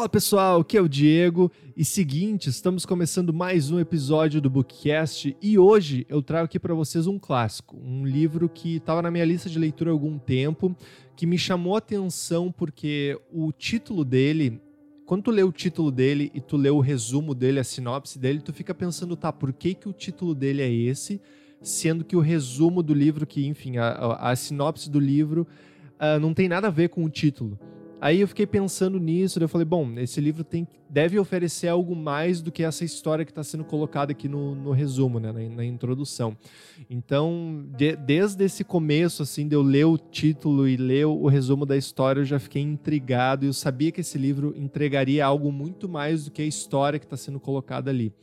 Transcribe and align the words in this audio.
Fala 0.00 0.08
pessoal, 0.08 0.60
aqui 0.62 0.78
é 0.78 0.80
o 0.80 0.88
Diego. 0.88 1.52
E 1.76 1.84
seguinte, 1.84 2.48
estamos 2.48 2.86
começando 2.86 3.34
mais 3.34 3.70
um 3.70 3.78
episódio 3.78 4.40
do 4.40 4.48
Bookcast. 4.48 5.36
E 5.42 5.58
hoje 5.58 6.06
eu 6.08 6.22
trago 6.22 6.46
aqui 6.46 6.58
para 6.58 6.72
vocês 6.72 7.06
um 7.06 7.18
clássico, 7.18 7.76
um 7.76 8.06
livro 8.06 8.48
que 8.48 8.76
estava 8.76 9.02
na 9.02 9.10
minha 9.10 9.26
lista 9.26 9.50
de 9.50 9.58
leitura 9.58 9.90
há 9.90 9.92
algum 9.92 10.18
tempo, 10.18 10.74
que 11.14 11.26
me 11.26 11.36
chamou 11.36 11.74
a 11.74 11.80
atenção 11.80 12.50
porque 12.50 13.20
o 13.30 13.52
título 13.52 14.02
dele, 14.02 14.58
quando 15.04 15.24
tu 15.24 15.30
lê 15.30 15.42
o 15.42 15.52
título 15.52 15.90
dele 15.90 16.30
e 16.32 16.40
tu 16.40 16.56
lê 16.56 16.70
o 16.70 16.80
resumo 16.80 17.34
dele, 17.34 17.60
a 17.60 17.64
sinopse 17.64 18.18
dele, 18.18 18.40
tu 18.40 18.54
fica 18.54 18.74
pensando, 18.74 19.14
tá, 19.16 19.30
por 19.30 19.52
que 19.52 19.74
que 19.74 19.86
o 19.86 19.92
título 19.92 20.34
dele 20.34 20.62
é 20.62 20.72
esse, 20.72 21.20
sendo 21.60 22.06
que 22.06 22.16
o 22.16 22.20
resumo 22.20 22.82
do 22.82 22.94
livro, 22.94 23.26
que 23.26 23.46
enfim, 23.46 23.76
a, 23.76 23.90
a, 23.90 24.30
a 24.30 24.34
sinopse 24.36 24.88
do 24.88 24.98
livro 24.98 25.46
uh, 26.00 26.18
não 26.18 26.32
tem 26.32 26.48
nada 26.48 26.68
a 26.68 26.70
ver 26.70 26.88
com 26.88 27.04
o 27.04 27.10
título. 27.10 27.58
Aí 28.00 28.22
eu 28.22 28.28
fiquei 28.28 28.46
pensando 28.46 28.98
nisso, 28.98 29.38
eu 29.38 29.48
falei, 29.48 29.64
bom, 29.66 29.92
esse 29.98 30.22
livro 30.22 30.42
tem, 30.42 30.66
deve 30.88 31.18
oferecer 31.18 31.68
algo 31.68 31.94
mais 31.94 32.40
do 32.40 32.50
que 32.50 32.62
essa 32.62 32.82
história 32.82 33.26
que 33.26 33.30
está 33.30 33.44
sendo 33.44 33.62
colocada 33.62 34.12
aqui 34.12 34.26
no, 34.26 34.54
no 34.54 34.70
resumo, 34.70 35.20
né, 35.20 35.30
na, 35.30 35.56
na 35.56 35.64
introdução. 35.66 36.34
Então, 36.88 37.66
de, 37.76 37.94
desde 37.96 38.42
esse 38.42 38.64
começo, 38.64 39.22
assim, 39.22 39.46
de 39.46 39.54
eu 39.54 39.60
ler 39.60 39.84
o 39.84 39.98
título 39.98 40.66
e 40.66 40.78
ler 40.78 41.04
o 41.04 41.26
resumo 41.26 41.66
da 41.66 41.76
história, 41.76 42.20
eu 42.20 42.24
já 42.24 42.38
fiquei 42.38 42.62
intrigado 42.62 43.44
e 43.44 43.48
eu 43.48 43.52
sabia 43.52 43.92
que 43.92 44.00
esse 44.00 44.16
livro 44.16 44.54
entregaria 44.56 45.26
algo 45.26 45.52
muito 45.52 45.86
mais 45.86 46.24
do 46.24 46.30
que 46.30 46.40
a 46.40 46.46
história 46.46 46.98
que 46.98 47.04
está 47.04 47.18
sendo 47.18 47.38
colocada 47.38 47.90
ali. 47.90 48.14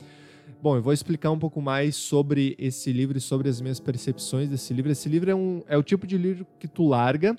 Bom, 0.59 0.75
eu 0.75 0.81
vou 0.81 0.91
explicar 0.91 1.29
um 1.29 1.37
pouco 1.37 1.61
mais 1.61 1.95
sobre 1.95 2.55
esse 2.57 2.91
livro 2.91 3.15
e 3.15 3.21
sobre 3.21 3.47
as 3.47 3.61
minhas 3.61 3.79
percepções 3.79 4.49
desse 4.49 4.73
livro. 4.73 4.91
Esse 4.91 5.07
livro 5.07 5.29
é, 5.29 5.35
um, 5.35 5.61
é 5.67 5.77
o 5.77 5.83
tipo 5.83 6.07
de 6.07 6.17
livro 6.17 6.47
que 6.57 6.67
tu 6.67 6.87
larga, 6.87 7.35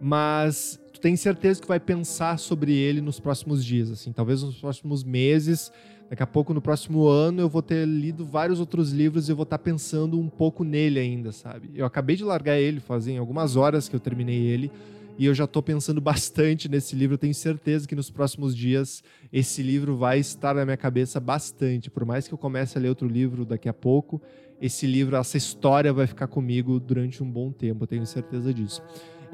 mas 0.00 0.78
tem 1.04 1.16
certeza 1.16 1.60
que 1.60 1.68
vai 1.68 1.78
pensar 1.78 2.38
sobre 2.38 2.72
ele 2.72 3.02
nos 3.02 3.20
próximos 3.20 3.62
dias, 3.62 3.90
assim, 3.90 4.10
talvez 4.10 4.42
nos 4.42 4.56
próximos 4.56 5.04
meses, 5.04 5.70
daqui 6.08 6.22
a 6.22 6.26
pouco 6.26 6.54
no 6.54 6.62
próximo 6.62 7.06
ano 7.06 7.42
eu 7.42 7.48
vou 7.50 7.60
ter 7.60 7.86
lido 7.86 8.24
vários 8.24 8.58
outros 8.58 8.90
livros 8.90 9.28
e 9.28 9.32
eu 9.32 9.36
vou 9.36 9.42
estar 9.42 9.58
pensando 9.58 10.18
um 10.18 10.30
pouco 10.30 10.64
nele 10.64 10.98
ainda, 10.98 11.30
sabe? 11.30 11.70
Eu 11.74 11.84
acabei 11.84 12.16
de 12.16 12.24
largar 12.24 12.58
ele, 12.58 12.80
fazem 12.80 13.18
algumas 13.18 13.54
horas 13.54 13.86
que 13.86 13.94
eu 13.94 14.00
terminei 14.00 14.46
ele, 14.46 14.72
e 15.18 15.26
eu 15.26 15.34
já 15.34 15.44
estou 15.44 15.62
pensando 15.62 16.00
bastante 16.02 16.70
nesse 16.70 16.96
livro. 16.96 17.16
Eu 17.16 17.18
tenho 17.18 17.34
certeza 17.34 17.86
que 17.86 17.94
nos 17.94 18.10
próximos 18.10 18.56
dias 18.56 19.04
esse 19.30 19.62
livro 19.62 19.98
vai 19.98 20.18
estar 20.18 20.54
na 20.54 20.64
minha 20.64 20.76
cabeça 20.78 21.20
bastante. 21.20 21.90
Por 21.90 22.06
mais 22.06 22.26
que 22.26 22.32
eu 22.32 22.38
comece 22.38 22.78
a 22.78 22.80
ler 22.80 22.88
outro 22.88 23.06
livro 23.06 23.44
daqui 23.44 23.68
a 23.68 23.74
pouco, 23.74 24.22
esse 24.58 24.86
livro, 24.86 25.16
essa 25.16 25.36
história 25.36 25.92
vai 25.92 26.06
ficar 26.06 26.28
comigo 26.28 26.80
durante 26.80 27.22
um 27.22 27.30
bom 27.30 27.52
tempo. 27.52 27.84
Eu 27.84 27.88
tenho 27.88 28.06
certeza 28.06 28.54
disso. 28.54 28.82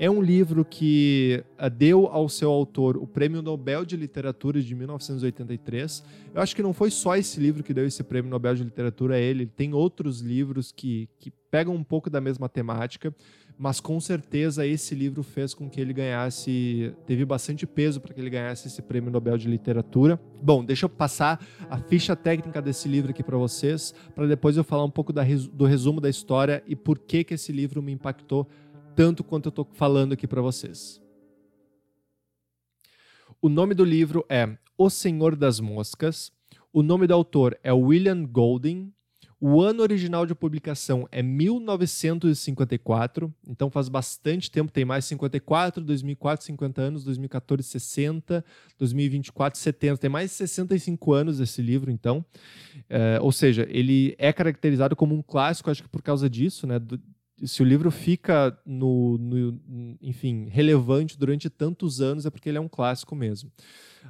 É 0.02 0.10
um 0.10 0.22
livro 0.22 0.64
que 0.64 1.44
uh, 1.62 1.68
deu 1.68 2.06
ao 2.06 2.26
seu 2.26 2.50
autor 2.50 2.96
o 2.96 3.06
Prêmio 3.06 3.42
Nobel 3.42 3.84
de 3.84 3.98
Literatura 3.98 4.62
de 4.62 4.74
1983. 4.74 6.02
Eu 6.34 6.40
acho 6.40 6.56
que 6.56 6.62
não 6.62 6.72
foi 6.72 6.90
só 6.90 7.16
esse 7.16 7.38
livro 7.38 7.62
que 7.62 7.74
deu 7.74 7.86
esse 7.86 8.02
Prêmio 8.02 8.30
Nobel 8.30 8.54
de 8.54 8.64
Literatura 8.64 9.16
a 9.16 9.18
ele, 9.18 9.44
tem 9.44 9.74
outros 9.74 10.22
livros 10.22 10.72
que, 10.72 11.06
que 11.18 11.30
pegam 11.50 11.74
um 11.74 11.84
pouco 11.84 12.08
da 12.08 12.18
mesma 12.18 12.48
temática, 12.48 13.14
mas 13.58 13.78
com 13.78 14.00
certeza 14.00 14.66
esse 14.66 14.94
livro 14.94 15.22
fez 15.22 15.52
com 15.52 15.68
que 15.68 15.78
ele 15.78 15.92
ganhasse, 15.92 16.94
teve 17.06 17.26
bastante 17.26 17.66
peso 17.66 18.00
para 18.00 18.14
que 18.14 18.20
ele 18.22 18.30
ganhasse 18.30 18.68
esse 18.68 18.80
Prêmio 18.80 19.10
Nobel 19.10 19.36
de 19.36 19.48
Literatura. 19.48 20.18
Bom, 20.42 20.64
deixa 20.64 20.86
eu 20.86 20.88
passar 20.88 21.44
a 21.68 21.76
ficha 21.76 22.16
técnica 22.16 22.62
desse 22.62 22.88
livro 22.88 23.10
aqui 23.10 23.22
para 23.22 23.36
vocês, 23.36 23.94
para 24.14 24.26
depois 24.26 24.56
eu 24.56 24.64
falar 24.64 24.84
um 24.84 24.90
pouco 24.90 25.12
da, 25.12 25.22
do 25.52 25.66
resumo 25.66 26.00
da 26.00 26.08
história 26.08 26.62
e 26.66 26.74
por 26.74 26.98
que, 26.98 27.22
que 27.22 27.34
esse 27.34 27.52
livro 27.52 27.82
me 27.82 27.92
impactou 27.92 28.48
tanto 28.94 29.24
quanto 29.24 29.46
eu 29.46 29.50
estou 29.50 29.66
falando 29.72 30.12
aqui 30.12 30.26
para 30.26 30.42
vocês. 30.42 31.00
O 33.40 33.48
nome 33.48 33.74
do 33.74 33.84
livro 33.84 34.24
é 34.28 34.58
O 34.76 34.90
Senhor 34.90 35.34
das 35.34 35.60
Moscas. 35.60 36.30
O 36.72 36.82
nome 36.82 37.06
do 37.06 37.14
autor 37.14 37.58
é 37.62 37.72
William 37.72 38.24
Golding. 38.24 38.92
O 39.42 39.62
ano 39.62 39.82
original 39.82 40.26
de 40.26 40.34
publicação 40.34 41.08
é 41.10 41.22
1954, 41.22 43.34
então 43.48 43.70
faz 43.70 43.88
bastante 43.88 44.50
tempo, 44.50 44.70
tem 44.70 44.84
mais 44.84 45.06
54, 45.06 45.82
2004, 45.82 46.44
50 46.44 46.82
anos, 46.82 47.04
2014, 47.04 47.62
60, 47.62 48.44
2024, 48.78 49.58
70, 49.58 49.96
tem 49.96 50.10
mais 50.10 50.28
de 50.28 50.36
65 50.36 51.14
anos 51.14 51.40
esse 51.40 51.62
livro, 51.62 51.90
então. 51.90 52.22
É, 52.86 53.18
ou 53.22 53.32
seja, 53.32 53.66
ele 53.70 54.14
é 54.18 54.30
caracterizado 54.30 54.94
como 54.94 55.14
um 55.14 55.22
clássico, 55.22 55.70
acho 55.70 55.84
que 55.84 55.88
por 55.88 56.02
causa 56.02 56.28
disso, 56.28 56.66
né? 56.66 56.78
Do, 56.78 57.00
se 57.44 57.62
o 57.62 57.64
livro 57.64 57.90
fica 57.90 58.56
no, 58.64 59.16
no, 59.18 59.60
enfim, 60.00 60.46
relevante 60.48 61.18
durante 61.18 61.48
tantos 61.48 62.00
anos 62.00 62.26
é 62.26 62.30
porque 62.30 62.48
ele 62.48 62.58
é 62.58 62.60
um 62.60 62.68
clássico 62.68 63.14
mesmo. 63.14 63.50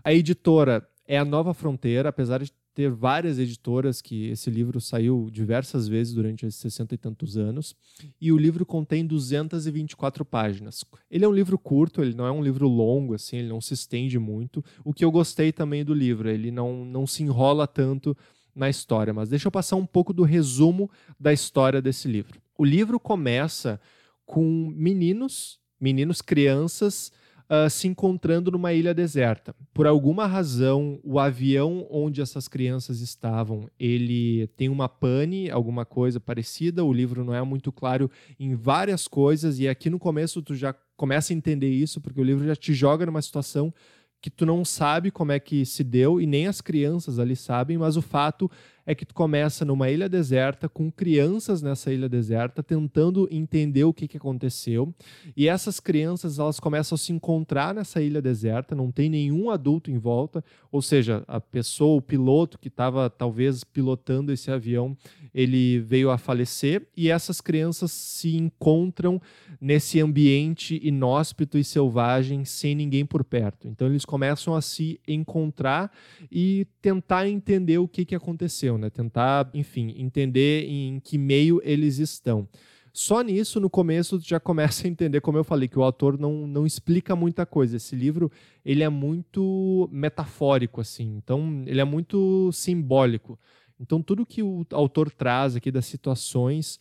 A 0.02 0.12
editora 0.12 0.86
é 1.06 1.18
a 1.18 1.24
Nova 1.24 1.54
Fronteira, 1.54 2.08
apesar 2.08 2.42
de 2.42 2.52
ter 2.74 2.90
várias 2.90 3.38
editoras 3.38 4.00
que 4.00 4.28
esse 4.28 4.48
livro 4.48 4.80
saiu 4.80 5.28
diversas 5.30 5.88
vezes 5.88 6.14
durante 6.14 6.46
esses 6.46 6.60
60 6.60 6.94
e 6.94 6.98
tantos 6.98 7.36
anos, 7.36 7.74
e 8.20 8.32
o 8.32 8.38
livro 8.38 8.64
contém 8.64 9.04
224 9.04 10.24
páginas. 10.24 10.84
Ele 11.10 11.24
é 11.24 11.28
um 11.28 11.32
livro 11.32 11.58
curto, 11.58 12.00
ele 12.00 12.14
não 12.14 12.26
é 12.26 12.32
um 12.32 12.42
livro 12.42 12.68
longo, 12.68 13.14
assim, 13.14 13.38
ele 13.38 13.48
não 13.48 13.60
se 13.60 13.74
estende 13.74 14.18
muito. 14.18 14.64
O 14.84 14.92
que 14.92 15.04
eu 15.04 15.10
gostei 15.10 15.52
também 15.52 15.84
do 15.84 15.92
livro, 15.92 16.30
ele 16.30 16.50
não, 16.50 16.84
não 16.84 17.06
se 17.06 17.22
enrola 17.22 17.66
tanto 17.66 18.16
na 18.54 18.68
história, 18.68 19.12
mas 19.12 19.28
deixa 19.28 19.48
eu 19.48 19.52
passar 19.52 19.76
um 19.76 19.86
pouco 19.86 20.12
do 20.12 20.22
resumo 20.22 20.90
da 21.18 21.32
história 21.32 21.82
desse 21.82 22.08
livro. 22.08 22.40
O 22.60 22.64
livro 22.66 23.00
começa 23.00 23.80
com 24.26 24.70
meninos, 24.76 25.58
meninos, 25.80 26.20
crianças, 26.20 27.10
uh, 27.48 27.70
se 27.70 27.88
encontrando 27.88 28.50
numa 28.50 28.70
ilha 28.74 28.92
deserta. 28.92 29.56
Por 29.72 29.86
alguma 29.86 30.26
razão, 30.26 31.00
o 31.02 31.18
avião 31.18 31.86
onde 31.90 32.20
essas 32.20 32.48
crianças 32.48 33.00
estavam, 33.00 33.66
ele 33.78 34.46
tem 34.58 34.68
uma 34.68 34.90
pane, 34.90 35.50
alguma 35.50 35.86
coisa 35.86 36.20
parecida. 36.20 36.84
O 36.84 36.92
livro 36.92 37.24
não 37.24 37.34
é 37.34 37.42
muito 37.42 37.72
claro 37.72 38.10
em 38.38 38.54
várias 38.54 39.08
coisas 39.08 39.58
e 39.58 39.66
aqui 39.66 39.88
no 39.88 39.98
começo 39.98 40.42
tu 40.42 40.54
já 40.54 40.74
começa 40.98 41.32
a 41.32 41.36
entender 41.36 41.70
isso, 41.70 41.98
porque 41.98 42.20
o 42.20 42.24
livro 42.24 42.44
já 42.44 42.54
te 42.54 42.74
joga 42.74 43.06
numa 43.06 43.22
situação 43.22 43.72
que 44.20 44.28
tu 44.28 44.44
não 44.44 44.66
sabe 44.66 45.10
como 45.10 45.32
é 45.32 45.40
que 45.40 45.64
se 45.64 45.82
deu 45.82 46.20
e 46.20 46.26
nem 46.26 46.46
as 46.46 46.60
crianças 46.60 47.18
ali 47.18 47.34
sabem, 47.34 47.78
mas 47.78 47.96
o 47.96 48.02
fato 48.02 48.50
é 48.86 48.94
que 48.94 49.04
tu 49.04 49.14
começa 49.14 49.64
numa 49.64 49.90
ilha 49.90 50.08
deserta 50.08 50.68
com 50.68 50.90
crianças 50.90 51.62
nessa 51.62 51.92
ilha 51.92 52.08
deserta 52.08 52.62
tentando 52.62 53.28
entender 53.30 53.84
o 53.84 53.92
que, 53.92 54.08
que 54.08 54.16
aconteceu. 54.16 54.94
E 55.36 55.48
essas 55.48 55.80
crianças 55.80 56.38
elas 56.38 56.58
começam 56.58 56.96
a 56.96 56.98
se 56.98 57.12
encontrar 57.12 57.74
nessa 57.74 58.00
ilha 58.00 58.22
deserta 58.22 58.74
não 58.74 58.90
tem 58.90 59.08
nenhum 59.08 59.50
adulto 59.50 59.90
em 59.90 59.98
volta. 59.98 60.44
Ou 60.72 60.80
seja 60.80 61.24
a 61.26 61.40
pessoa 61.40 61.96
o 61.96 62.02
piloto 62.02 62.58
que 62.58 62.68
estava 62.68 63.08
talvez 63.10 63.64
pilotando 63.64 64.32
esse 64.32 64.50
avião 64.50 64.96
ele 65.34 65.78
veio 65.80 66.10
a 66.10 66.18
falecer. 66.18 66.86
E 66.96 67.10
essas 67.10 67.40
crianças 67.40 67.90
se 67.92 68.36
encontram 68.36 69.20
nesse 69.60 70.00
ambiente 70.00 70.80
inóspito 70.82 71.58
e 71.58 71.64
selvagem 71.64 72.44
sem 72.44 72.74
ninguém 72.74 73.04
por 73.04 73.24
perto. 73.24 73.68
Então 73.68 73.88
eles 73.88 74.04
começam 74.04 74.54
a 74.54 74.62
se 74.62 75.00
encontrar 75.06 75.92
e 76.30 76.66
tentar 76.80 77.28
entender 77.28 77.78
o 77.78 77.88
que, 77.88 78.04
que 78.04 78.14
aconteceu 78.14 78.69
né? 78.78 78.90
Tentar, 78.90 79.50
enfim, 79.54 79.94
entender 79.96 80.64
em 80.68 81.00
que 81.00 81.16
meio 81.18 81.60
eles 81.64 81.98
estão. 81.98 82.48
Só 82.92 83.22
nisso, 83.22 83.60
no 83.60 83.70
começo, 83.70 84.20
já 84.20 84.40
começa 84.40 84.86
a 84.86 84.90
entender, 84.90 85.20
como 85.20 85.38
eu 85.38 85.44
falei, 85.44 85.68
que 85.68 85.78
o 85.78 85.82
autor 85.82 86.18
não, 86.18 86.46
não 86.46 86.66
explica 86.66 87.14
muita 87.14 87.46
coisa. 87.46 87.76
Esse 87.76 87.94
livro, 87.94 88.30
ele 88.64 88.82
é 88.82 88.88
muito 88.88 89.88
metafórico, 89.92 90.80
assim. 90.80 91.16
Então, 91.16 91.62
ele 91.66 91.80
é 91.80 91.84
muito 91.84 92.50
simbólico. 92.52 93.38
Então, 93.78 94.02
tudo 94.02 94.26
que 94.26 94.42
o 94.42 94.66
autor 94.72 95.10
traz 95.10 95.54
aqui 95.56 95.70
das 95.70 95.86
situações, 95.86 96.80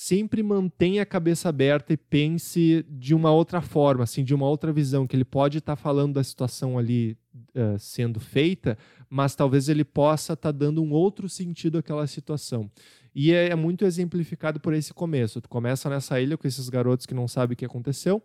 sempre 0.00 0.44
mantenha 0.44 1.02
a 1.02 1.06
cabeça 1.06 1.48
aberta 1.48 1.92
e 1.92 1.96
pense 1.96 2.86
de 2.88 3.16
uma 3.16 3.32
outra 3.32 3.60
forma, 3.60 4.04
assim, 4.04 4.22
de 4.22 4.32
uma 4.32 4.48
outra 4.48 4.72
visão, 4.72 5.08
que 5.08 5.16
ele 5.16 5.24
pode 5.24 5.58
estar 5.58 5.74
tá 5.74 5.82
falando 5.82 6.14
da 6.14 6.22
situação 6.22 6.78
ali 6.78 7.18
uh, 7.48 7.76
sendo 7.80 8.20
feita, 8.20 8.78
mas 9.10 9.34
talvez 9.34 9.68
ele 9.68 9.82
possa 9.84 10.34
estar 10.34 10.52
tá 10.52 10.56
dando 10.56 10.80
um 10.84 10.92
outro 10.92 11.28
sentido 11.28 11.78
àquela 11.78 12.06
situação. 12.06 12.70
E 13.12 13.32
é, 13.32 13.48
é, 13.48 13.56
muito 13.56 13.84
exemplificado 13.84 14.60
por 14.60 14.72
esse 14.72 14.94
começo. 14.94 15.40
Tu 15.40 15.48
começa 15.48 15.90
nessa 15.90 16.20
ilha 16.20 16.38
com 16.38 16.46
esses 16.46 16.68
garotos 16.68 17.04
que 17.04 17.12
não 17.12 17.26
sabem 17.26 17.54
o 17.54 17.56
que 17.56 17.64
aconteceu, 17.64 18.22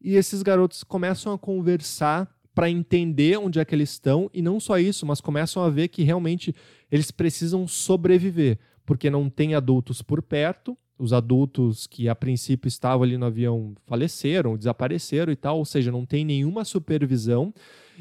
e 0.00 0.14
esses 0.14 0.40
garotos 0.40 0.84
começam 0.84 1.32
a 1.32 1.38
conversar 1.38 2.32
para 2.54 2.70
entender 2.70 3.36
onde 3.38 3.58
é 3.58 3.64
que 3.64 3.74
eles 3.74 3.90
estão, 3.90 4.30
e 4.32 4.40
não 4.40 4.60
só 4.60 4.78
isso, 4.78 5.04
mas 5.04 5.20
começam 5.20 5.64
a 5.64 5.68
ver 5.68 5.88
que 5.88 6.04
realmente 6.04 6.54
eles 6.92 7.10
precisam 7.10 7.66
sobreviver, 7.66 8.56
porque 8.86 9.10
não 9.10 9.28
tem 9.28 9.56
adultos 9.56 10.00
por 10.00 10.22
perto, 10.22 10.78
os 10.98 11.12
adultos 11.12 11.86
que 11.86 12.08
a 12.08 12.14
princípio 12.14 12.68
estavam 12.68 13.04
ali 13.04 13.16
no 13.16 13.26
avião 13.26 13.74
faleceram, 13.86 14.56
desapareceram 14.56 15.32
e 15.32 15.36
tal, 15.36 15.58
ou 15.58 15.64
seja, 15.64 15.92
não 15.92 16.04
tem 16.04 16.24
nenhuma 16.24 16.64
supervisão. 16.64 17.54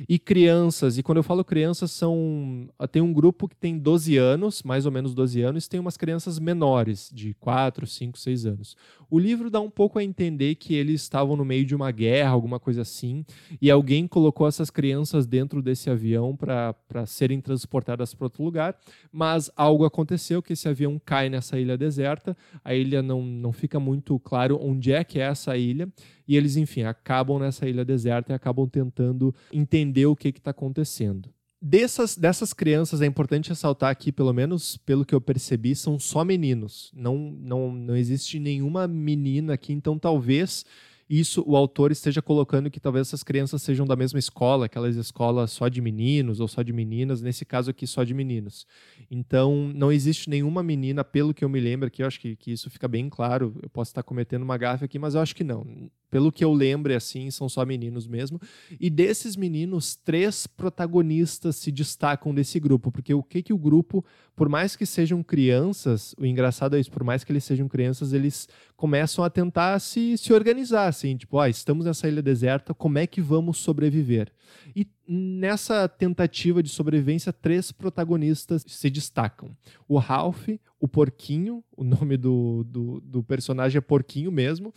E 0.07 0.19
crianças. 0.19 0.97
E 0.97 1.03
quando 1.03 1.17
eu 1.17 1.23
falo 1.23 1.44
crianças, 1.44 1.91
são 1.91 2.69
tem 2.91 3.01
um 3.01 3.13
grupo 3.13 3.47
que 3.47 3.55
tem 3.55 3.77
12 3.77 4.17
anos, 4.17 4.63
mais 4.63 4.85
ou 4.85 4.91
menos 4.91 5.13
12 5.13 5.41
anos, 5.41 5.65
e 5.65 5.69
tem 5.69 5.79
umas 5.79 5.97
crianças 5.97 6.39
menores, 6.39 7.09
de 7.13 7.33
4, 7.35 7.85
5, 7.88 8.17
6 8.17 8.45
anos. 8.45 8.75
O 9.09 9.17
livro 9.17 9.49
dá 9.49 9.59
um 9.59 9.69
pouco 9.69 9.97
a 9.99 10.03
entender 10.03 10.55
que 10.55 10.75
eles 10.75 11.01
estavam 11.01 11.35
no 11.35 11.45
meio 11.45 11.65
de 11.65 11.75
uma 11.75 11.91
guerra, 11.91 12.31
alguma 12.31 12.59
coisa 12.59 12.81
assim, 12.81 13.25
e 13.61 13.71
alguém 13.71 14.07
colocou 14.07 14.47
essas 14.47 14.69
crianças 14.69 15.25
dentro 15.25 15.61
desse 15.61 15.89
avião 15.89 16.35
para 16.35 17.05
serem 17.05 17.39
transportadas 17.39 18.13
para 18.13 18.25
outro 18.25 18.43
lugar, 18.43 18.75
mas 19.11 19.50
algo 19.55 19.85
aconteceu 19.85 20.41
que 20.41 20.53
esse 20.53 20.67
avião 20.67 21.00
cai 21.03 21.29
nessa 21.29 21.59
ilha 21.59 21.77
deserta, 21.77 22.35
a 22.63 22.75
ilha 22.75 23.01
não, 23.01 23.23
não 23.23 23.53
fica 23.53 23.79
muito 23.79 24.19
claro 24.19 24.59
onde 24.61 24.91
é 24.91 25.03
que 25.03 25.19
é 25.19 25.23
essa 25.23 25.55
ilha, 25.55 25.88
e 26.27 26.35
eles, 26.35 26.57
enfim, 26.57 26.83
acabam 26.83 27.39
nessa 27.39 27.68
ilha 27.68 27.85
deserta 27.85 28.31
e 28.31 28.35
acabam 28.35 28.68
tentando 28.68 29.33
entender 29.51 30.06
o 30.06 30.15
que 30.15 30.29
está 30.29 30.51
acontecendo. 30.51 31.29
Dessas, 31.59 32.15
dessas 32.15 32.53
crianças, 32.53 33.01
é 33.01 33.07
importante 33.07 33.50
ressaltar 33.50 33.89
aqui, 33.89 34.12
pelo 34.12 34.31
menos 34.31 34.77
pelo 34.77 35.03
que 35.03 35.15
eu 35.15 35.21
percebi, 35.21 35.75
são 35.75 35.97
só 35.97 36.24
meninos. 36.24 36.91
Não, 36.94 37.18
não, 37.18 37.71
não 37.71 37.95
existe 37.95 38.38
nenhuma 38.39 38.88
menina 38.88 39.53
aqui, 39.53 39.74
então 39.74 39.97
talvez 39.97 40.63
isso 41.09 41.44
o 41.48 41.56
autor 41.56 41.92
esteja 41.92 42.21
colocando 42.21 42.69
que 42.69 42.80
talvez 42.80 43.07
essas 43.07 43.24
crianças 43.24 43.62
sejam 43.62 43.86
da 43.86 43.95
mesma 43.95 44.19
escola, 44.19 44.65
aquelas 44.65 44.95
escolas 44.95 45.51
só 45.51 45.69
de 45.69 45.81
meninos 45.81 46.39
ou 46.39 46.48
só 46.48 46.62
de 46.62 46.74
meninas, 46.74 47.21
nesse 47.21 47.45
caso 47.45 47.71
aqui 47.71 47.88
só 47.88 48.04
de 48.04 48.13
meninos. 48.13 48.68
Então, 49.09 49.71
não 49.74 49.92
existe 49.92 50.30
nenhuma 50.30 50.62
menina, 50.62 51.04
pelo 51.04 51.33
que 51.33 51.45
eu 51.45 51.50
me 51.50 51.59
lembro 51.59 51.88
aqui, 51.88 52.04
eu 52.04 52.07
acho 52.07 52.19
que, 52.19 52.36
que 52.36 52.51
isso 52.51 52.69
fica 52.69 52.88
bem 52.88 53.09
claro, 53.09 53.56
eu 53.62 53.69
posso 53.69 53.92
estar 53.92 54.04
cometendo 54.04 54.44
uma 54.44 54.57
gafe 54.57 54.83
aqui, 54.83 55.00
mas 55.00 55.15
eu 55.15 55.21
acho 55.21 55.36
que 55.36 55.44
não. 55.44 55.89
Pelo 56.09 56.31
que 56.31 56.44
eu 56.44 56.54
lembro, 56.54 56.95
assim, 56.95 57.30
são 57.31 57.50
só 57.50 57.65
meninos 57.65 58.07
mesmo. 58.07 58.39
E 58.80 58.89
desses 58.89 59.36
meninos, 59.36 59.95
três 59.95 60.48
protagonistas 60.48 61.57
se 61.57 61.69
destacam 61.69 62.33
desse 62.33 62.60
grupo, 62.60 62.92
porque 62.92 63.13
o 63.13 63.21
que 63.21 63.42
que 63.42 63.53
o 63.53 63.57
grupo, 63.57 64.06
por 64.36 64.48
mais 64.48 64.75
que 64.75 64.86
sejam 64.86 65.21
crianças, 65.21 66.15
o 66.18 66.25
engraçado 66.25 66.77
é 66.77 66.80
isso, 66.80 66.92
por 66.92 67.03
mais 67.03 67.24
que 67.24 67.31
eles 67.31 67.44
sejam 67.44 67.68
crianças, 67.68 68.13
eles 68.13 68.48
começam 68.77 69.25
a 69.25 69.29
tentar 69.29 69.79
se, 69.79 70.15
se 70.18 70.31
organizar, 70.31 70.88
assim, 70.88 71.18
tipo, 71.18 71.39
ah, 71.39 71.50
estamos 71.50 71.88
nessa 71.88 72.07
ilha 72.07 72.21
deserta, 72.21 72.75
como 72.75 73.00
é 73.00 73.07
que 73.07 73.19
vamos 73.19 73.57
sobreviver? 73.57 74.31
E 74.75 74.88
nessa 75.07 75.89
tentativa 75.89 76.62
de 76.62 76.69
sobrevivência, 76.69 77.33
três 77.33 77.71
protagonistas 77.71 78.63
se 78.68 78.89
destacam. 78.91 79.57
O 79.88 79.97
Ralph, 79.97 80.47
o 80.79 80.88
Porquinho, 80.88 81.63
o 81.75 81.83
nome 81.83 82.18
do, 82.18 82.63
do, 82.65 83.01
do 83.01 83.24
personagem 83.24 83.79
é 83.79 83.81
Porquinho 83.81 84.31
mesmo, 84.31 84.71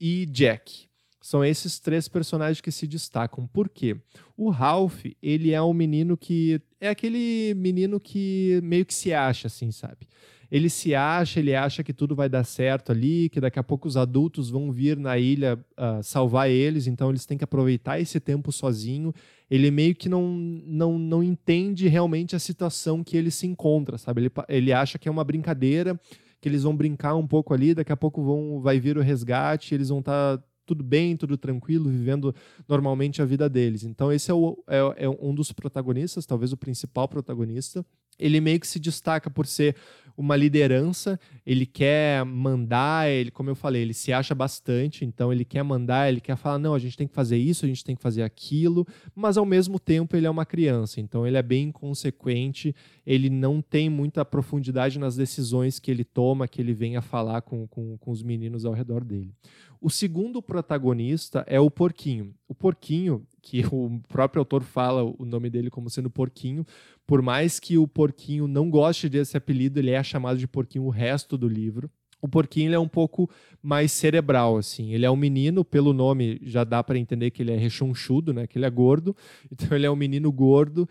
e 0.00 0.26
Jack. 0.26 0.88
São 1.22 1.42
esses 1.42 1.78
três 1.78 2.06
personagens 2.06 2.60
que 2.60 2.70
se 2.70 2.86
destacam. 2.86 3.46
Por 3.46 3.70
quê? 3.70 3.96
O 4.36 4.50
Ralph, 4.50 5.06
ele 5.22 5.52
é 5.52 5.62
um 5.62 5.72
menino 5.72 6.18
que. 6.18 6.60
É 6.78 6.90
aquele 6.90 7.54
menino 7.54 7.98
que 7.98 8.60
meio 8.62 8.84
que 8.84 8.92
se 8.92 9.14
acha, 9.14 9.46
assim, 9.46 9.70
sabe? 9.70 10.06
Ele 10.50 10.68
se 10.68 10.94
acha, 10.94 11.40
ele 11.40 11.54
acha 11.54 11.82
que 11.82 11.92
tudo 11.92 12.14
vai 12.14 12.28
dar 12.28 12.44
certo 12.44 12.92
ali, 12.92 13.28
que 13.28 13.40
daqui 13.40 13.58
a 13.58 13.62
pouco 13.62 13.88
os 13.88 13.96
adultos 13.96 14.50
vão 14.50 14.70
vir 14.70 14.96
na 14.96 15.18
ilha 15.18 15.58
uh, 15.78 16.02
salvar 16.02 16.50
eles, 16.50 16.86
então 16.86 17.10
eles 17.10 17.26
têm 17.26 17.38
que 17.38 17.44
aproveitar 17.44 18.00
esse 18.00 18.20
tempo 18.20 18.52
sozinho. 18.52 19.12
Ele 19.50 19.70
meio 19.70 19.94
que 19.94 20.08
não, 20.08 20.28
não, 20.66 20.98
não 20.98 21.22
entende 21.22 21.88
realmente 21.88 22.34
a 22.34 22.38
situação 22.38 23.04
que 23.04 23.16
ele 23.16 23.30
se 23.30 23.46
encontra, 23.46 23.98
sabe? 23.98 24.22
Ele, 24.22 24.30
ele 24.48 24.72
acha 24.72 24.98
que 24.98 25.08
é 25.08 25.10
uma 25.10 25.24
brincadeira, 25.24 25.98
que 26.40 26.48
eles 26.48 26.62
vão 26.62 26.76
brincar 26.76 27.14
um 27.14 27.26
pouco 27.26 27.54
ali, 27.54 27.74
daqui 27.74 27.92
a 27.92 27.96
pouco 27.96 28.22
vão, 28.22 28.60
vai 28.60 28.78
vir 28.78 28.96
o 28.98 29.02
resgate, 29.02 29.74
eles 29.74 29.88
vão 29.88 30.00
estar. 30.00 30.38
Tá 30.38 30.44
tudo 30.66 30.82
bem, 30.82 31.16
tudo 31.16 31.36
tranquilo, 31.36 31.90
vivendo 31.90 32.34
normalmente 32.68 33.20
a 33.20 33.24
vida 33.24 33.48
deles. 33.48 33.84
Então, 33.84 34.12
esse 34.12 34.30
é, 34.30 34.34
o, 34.34 34.62
é, 34.66 35.04
é, 35.04 35.08
um 35.08 35.34
dos 35.34 35.52
protagonistas, 35.52 36.26
talvez 36.26 36.52
o 36.52 36.56
principal 36.56 37.06
protagonista. 37.08 37.84
Ele 38.18 38.40
meio 38.40 38.60
que 38.60 38.66
se 38.66 38.78
destaca 38.78 39.28
por 39.28 39.46
ser 39.46 39.76
uma 40.16 40.36
liderança, 40.36 41.18
ele 41.44 41.66
quer 41.66 42.24
mandar, 42.24 43.10
ele, 43.10 43.30
como 43.30 43.50
eu 43.50 43.54
falei, 43.54 43.82
ele 43.82 43.94
se 43.94 44.12
acha 44.12 44.34
bastante, 44.34 45.04
então 45.04 45.32
ele 45.32 45.44
quer 45.44 45.62
mandar, 45.62 46.08
ele 46.08 46.20
quer 46.20 46.36
falar, 46.36 46.58
não, 46.58 46.74
a 46.74 46.78
gente 46.78 46.96
tem 46.96 47.06
que 47.06 47.14
fazer 47.14 47.36
isso, 47.36 47.64
a 47.64 47.68
gente 47.68 47.84
tem 47.84 47.96
que 47.96 48.02
fazer 48.02 48.22
aquilo, 48.22 48.86
mas 49.14 49.36
ao 49.36 49.44
mesmo 49.44 49.78
tempo 49.78 50.16
ele 50.16 50.26
é 50.26 50.30
uma 50.30 50.46
criança, 50.46 51.00
então 51.00 51.26
ele 51.26 51.36
é 51.36 51.42
bem 51.42 51.68
inconsequente, 51.68 52.74
ele 53.06 53.28
não 53.28 53.60
tem 53.60 53.90
muita 53.90 54.24
profundidade 54.24 54.98
nas 54.98 55.16
decisões 55.16 55.78
que 55.78 55.90
ele 55.90 56.04
toma, 56.04 56.48
que 56.48 56.60
ele 56.60 56.72
vem 56.72 56.96
a 56.96 57.02
falar 57.02 57.42
com, 57.42 57.66
com, 57.66 57.98
com 57.98 58.10
os 58.10 58.22
meninos 58.22 58.64
ao 58.64 58.72
redor 58.72 59.04
dele. 59.04 59.32
O 59.80 59.90
segundo 59.90 60.40
protagonista 60.40 61.44
é 61.46 61.60
o 61.60 61.70
Porquinho. 61.70 62.34
O 62.48 62.54
Porquinho, 62.54 63.26
que 63.44 63.62
o 63.70 64.00
próprio 64.08 64.40
autor 64.40 64.62
fala 64.62 65.04
o 65.04 65.24
nome 65.26 65.50
dele 65.50 65.68
como 65.68 65.90
sendo 65.90 66.08
Porquinho, 66.08 66.64
por 67.06 67.20
mais 67.20 67.60
que 67.60 67.76
o 67.76 67.86
Porquinho 67.86 68.48
não 68.48 68.70
goste 68.70 69.06
desse 69.06 69.36
apelido, 69.36 69.78
ele 69.78 69.90
é 69.90 70.02
chamado 70.02 70.38
de 70.38 70.48
Porquinho 70.48 70.84
o 70.84 70.88
resto 70.88 71.36
do 71.36 71.46
livro. 71.46 71.90
O 72.22 72.28
Porquinho 72.28 72.68
ele 72.68 72.74
é 72.74 72.78
um 72.78 72.88
pouco 72.88 73.28
mais 73.62 73.92
cerebral, 73.92 74.56
assim. 74.56 74.94
Ele 74.94 75.04
é 75.04 75.10
um 75.10 75.16
menino, 75.16 75.62
pelo 75.62 75.92
nome 75.92 76.40
já 76.42 76.64
dá 76.64 76.82
para 76.82 76.98
entender 76.98 77.30
que 77.30 77.42
ele 77.42 77.52
é 77.52 77.56
rechonchudo, 77.56 78.32
né? 78.32 78.46
Que 78.46 78.56
ele 78.56 78.64
é 78.64 78.70
gordo. 78.70 79.14
Então 79.52 79.76
ele 79.76 79.84
é 79.84 79.90
um 79.90 79.96
menino 79.96 80.32
gordo 80.32 80.88